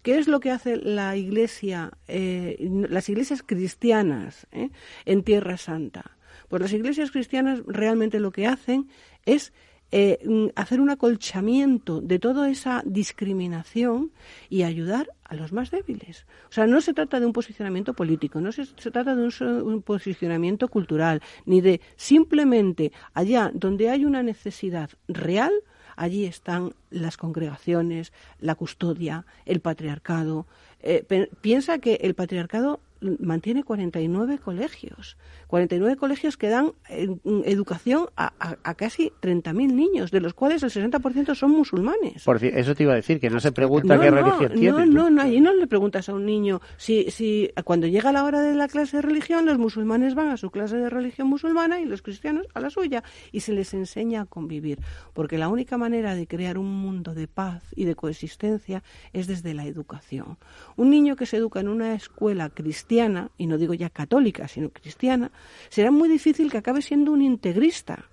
[0.03, 2.57] ¿Qué es lo que hace la iglesia, eh,
[2.89, 4.70] las iglesias cristianas eh,
[5.05, 6.15] en Tierra Santa?
[6.49, 8.88] Pues las iglesias cristianas realmente lo que hacen
[9.24, 9.53] es
[9.92, 14.11] eh, mm, hacer un acolchamiento de toda esa discriminación
[14.51, 16.26] y ayudar a los más débiles.
[16.49, 19.30] O sea, no se trata de un posicionamiento político, no se, trata de
[19.62, 25.53] un, posicionamiento cultural, ni de simplemente allá donde hay una necesidad real,
[25.94, 30.47] allí están las congregaciones, la custodia, el patriarcado.
[30.82, 35.16] Eh, piensa que el patriarcado mantiene 49 colegios.
[35.47, 37.09] 49 colegios que dan eh,
[37.44, 42.24] educación a, a, casi 30.000 niños, de los cuales el 60% son musulmanes.
[42.24, 44.86] Por eso te iba a decir, que no se pregunta qué religión tiene.
[44.86, 48.24] No, no, no, ahí no le preguntas a un niño si, si cuando llega la
[48.24, 51.80] hora de la clase de religión, los musulmanes van a su clase de religión musulmana
[51.80, 54.78] y los cristianos a la suya, y se les enseña a convivir,
[55.14, 58.82] porque la única manera de crear un mundo de paz y de coexistencia
[59.12, 60.38] es desde la educación.
[60.76, 64.70] Un niño que se educa en una escuela cristiana, y no digo ya católica, sino
[64.70, 65.30] cristiana,
[65.68, 68.07] será muy difícil que acabe siendo un integrista.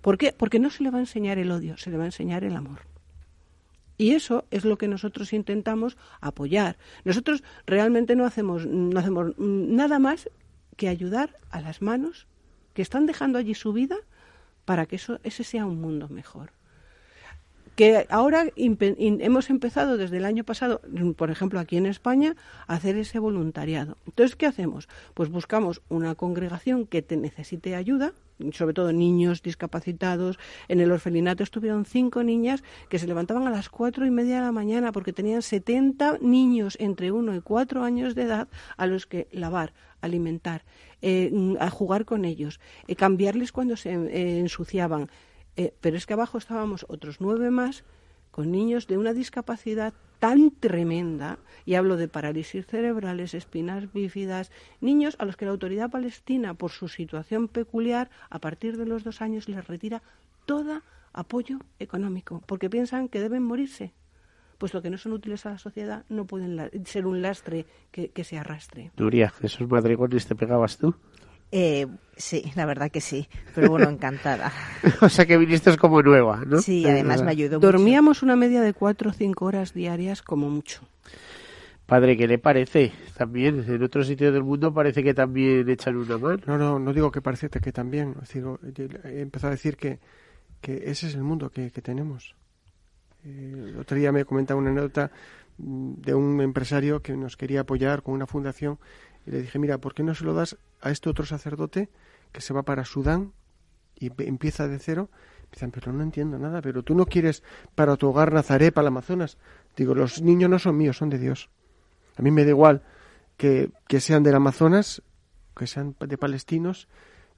[0.00, 0.34] ¿Por qué?
[0.36, 2.56] Porque no se le va a enseñar el odio, se le va a enseñar el
[2.56, 2.80] amor.
[3.96, 6.76] Y eso es lo que nosotros intentamos apoyar.
[7.04, 10.28] Nosotros realmente no hacemos, no hacemos nada más
[10.76, 12.26] que ayudar a las manos
[12.74, 13.96] que están dejando allí su vida
[14.64, 16.52] para que eso, ese sea un mundo mejor.
[17.76, 20.80] Que ahora hemos empezado desde el año pasado,
[21.16, 23.96] por ejemplo, aquí en España, a hacer ese voluntariado.
[24.06, 24.88] Entonces, ¿qué hacemos?
[25.14, 28.12] Pues buscamos una congregación que te necesite ayuda,
[28.52, 30.38] sobre todo niños discapacitados.
[30.68, 34.42] En el orfelinato estuvieron cinco niñas que se levantaban a las cuatro y media de
[34.42, 39.06] la mañana porque tenían 70 niños entre uno y cuatro años de edad a los
[39.06, 40.64] que lavar, alimentar,
[41.02, 45.10] eh, a jugar con ellos, eh, cambiarles cuando se eh, ensuciaban,
[45.56, 47.84] eh, pero es que abajo estábamos otros nueve más
[48.30, 54.50] con niños de una discapacidad tan tremenda, y hablo de parálisis cerebrales, espinas bífidas,
[54.80, 59.04] niños a los que la autoridad palestina, por su situación peculiar, a partir de los
[59.04, 60.02] dos años les retira
[60.46, 60.82] todo
[61.12, 63.92] apoyo económico, porque piensan que deben morirse,
[64.58, 68.38] puesto que no son útiles a la sociedad, no pueden ser un lastre que, se
[68.38, 68.90] arrastre.
[68.96, 70.94] Nuria, ¿esos madrigones te pegabas tú?
[71.52, 71.86] Eh,
[72.16, 74.52] sí, la verdad que sí, pero bueno, encantada.
[75.00, 76.58] o sea que viniste como nueva, ¿no?
[76.58, 80.80] Sí, además me ayudó Dormíamos una media de cuatro o cinco horas diarias como mucho.
[81.86, 82.92] Padre, ¿qué le parece?
[83.16, 86.40] También, en otros sitios del mundo parece que también echan una mano.
[86.46, 88.14] No, no, no digo que parece que también.
[89.04, 89.98] he empezado a decir que,
[90.62, 92.34] que ese es el mundo que, tenemos.
[93.24, 95.10] Eh, el otro día me comentaba una anécdota
[95.58, 98.78] mm, de un empresario que nos quería apoyar con una fundación
[99.26, 101.88] y le dije, mira, ¿por qué no se lo das a este otro sacerdote
[102.30, 103.32] que se va para Sudán
[103.98, 105.10] y empieza de cero?
[105.50, 107.42] Dicen, pero no entiendo nada, pero tú no quieres
[107.74, 109.38] para tu hogar Nazaret, para el Amazonas.
[109.76, 111.48] Digo, los niños no son míos, son de Dios.
[112.16, 112.82] A mí me da igual
[113.36, 115.02] que, que sean del Amazonas,
[115.56, 116.88] que sean de palestinos,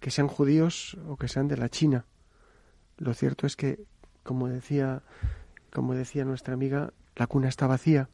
[0.01, 2.07] que sean judíos o que sean de la China.
[2.99, 3.84] Lo cierto es que,
[4.22, 5.03] como decía,
[5.72, 8.09] como decía nuestra amiga, la cuna está vacía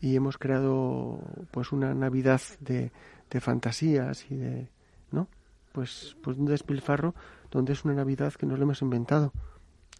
[0.00, 2.92] y hemos creado pues una Navidad de,
[3.30, 4.68] de fantasías y de
[5.10, 5.28] no
[5.72, 7.14] pues pues un despilfarro
[7.50, 9.32] donde es una Navidad que nos lo hemos inventado.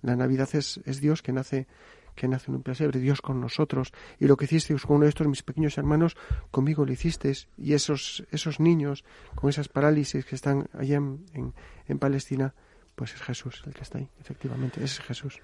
[0.02, 1.66] La Navidad es, es Dios que nace
[2.16, 5.10] que nace en un pesebre, Dios con nosotros, y lo que hicisteis con uno de
[5.10, 6.16] estos mis pequeños hermanos,
[6.50, 9.04] conmigo lo hicisteis, y esos, esos niños
[9.34, 11.54] con esas parálisis que están allá en, en,
[11.86, 12.54] en Palestina,
[12.94, 15.40] pues es Jesús el que está ahí, efectivamente, es Jesús.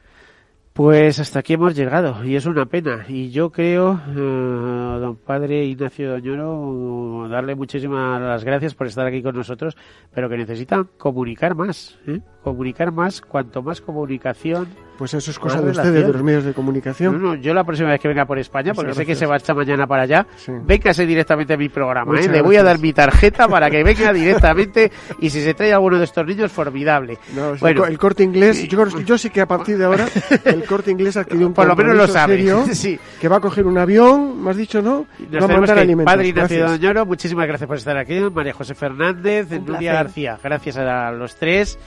[0.72, 3.04] Pues hasta aquí hemos llegado y es una pena.
[3.06, 9.22] Y yo creo, eh, don padre Ignacio Doñoro, darle muchísimas las gracias por estar aquí
[9.22, 9.76] con nosotros,
[10.14, 12.20] pero que necesitan comunicar más, ¿eh?
[12.42, 14.68] Comunicar más, cuanto más comunicación.
[14.98, 17.20] Pues eso es cosa de ustedes, de los medios de comunicación.
[17.20, 19.36] No, no, yo la próxima vez que venga por España, porque sé que se va
[19.36, 20.26] esta mañana para allá,
[20.64, 22.20] véngase directamente a mi programa.
[22.20, 22.28] ¿eh?
[22.28, 25.98] Le voy a dar mi tarjeta para que venga directamente y si se trae alguno
[25.98, 27.18] de estos niños, formidable.
[27.60, 30.06] bueno, el corte inglés, yo, yo sé que a partir de ahora
[30.44, 32.42] el corte inglés adquirió un Por lo menos lo sabe.
[32.74, 32.98] sí.
[33.20, 35.06] que va a coger un avión, me has dicho, ¿no?
[35.34, 36.12] va a mandar alimentos.
[36.12, 38.20] Padre Ignacio Doñoro, muchísimas gracias por estar aquí.
[38.32, 41.78] María José Fernández, Nuria García, gracias a los tres.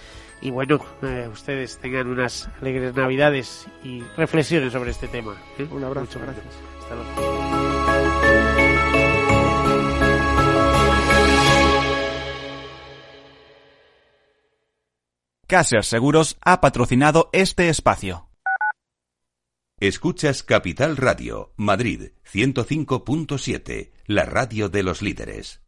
[0.41, 5.35] Y bueno, eh, ustedes tengan unas alegres navidades y reflexiones sobre este tema.
[5.57, 5.67] ¿eh?
[5.71, 6.45] Un abrazo, gracias.
[6.79, 7.35] Hasta luego.
[15.47, 18.29] Caser Seguros ha patrocinado este espacio.
[19.79, 25.61] Escuchas Capital Radio, Madrid 105.7, la radio de los líderes.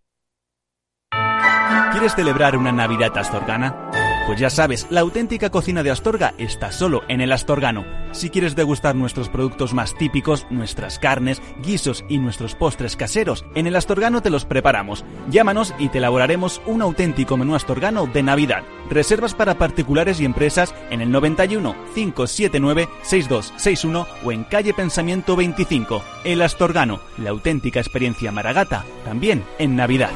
[1.91, 4.06] ¿Quieres celebrar una Navidad astorgana?
[4.27, 7.85] Pues ya sabes, la auténtica cocina de Astorga está solo en el Astorgano.
[8.11, 13.67] Si quieres degustar nuestros productos más típicos, nuestras carnes, guisos y nuestros postres caseros, en
[13.67, 15.05] el Astorgano te los preparamos.
[15.29, 18.63] Llámanos y te elaboraremos un auténtico menú astorgano de Navidad.
[18.89, 26.03] Reservas para particulares y empresas en el 91 579 6261 o en calle Pensamiento 25.
[26.25, 30.11] El Astorgano, la auténtica experiencia maragata, también en Navidad.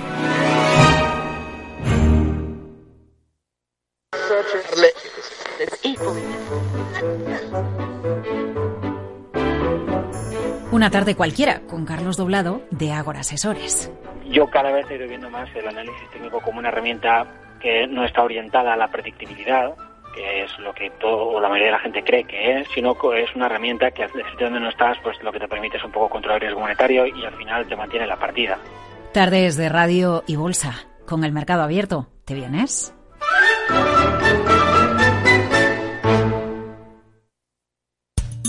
[10.72, 13.92] Una tarde cualquiera con Carlos Doblado de Ágora Asesores.
[14.30, 17.28] Yo cada vez estoy viendo más el análisis técnico como una herramienta
[17.60, 19.76] que no está orientada a la predictibilidad,
[20.16, 22.98] que es lo que todo o la mayoría de la gente cree que es, sino
[22.98, 25.84] que es una herramienta que desde donde no estás, pues lo que te permite es
[25.84, 28.58] un poco controlar el riesgo monetario y al final te mantiene la partida.
[29.14, 30.74] Tardes de radio y bolsa
[31.06, 32.08] con el mercado abierto.
[32.24, 32.96] ¿Te vienes?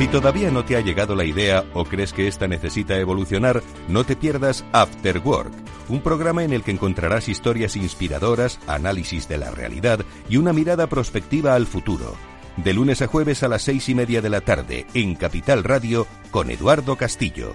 [0.00, 4.04] Si todavía no te ha llegado la idea o crees que esta necesita evolucionar, no
[4.04, 5.52] te pierdas After Work,
[5.90, 10.86] un programa en el que encontrarás historias inspiradoras, análisis de la realidad y una mirada
[10.86, 12.14] prospectiva al futuro.
[12.56, 16.06] De lunes a jueves a las seis y media de la tarde en Capital Radio
[16.30, 17.54] con Eduardo Castillo.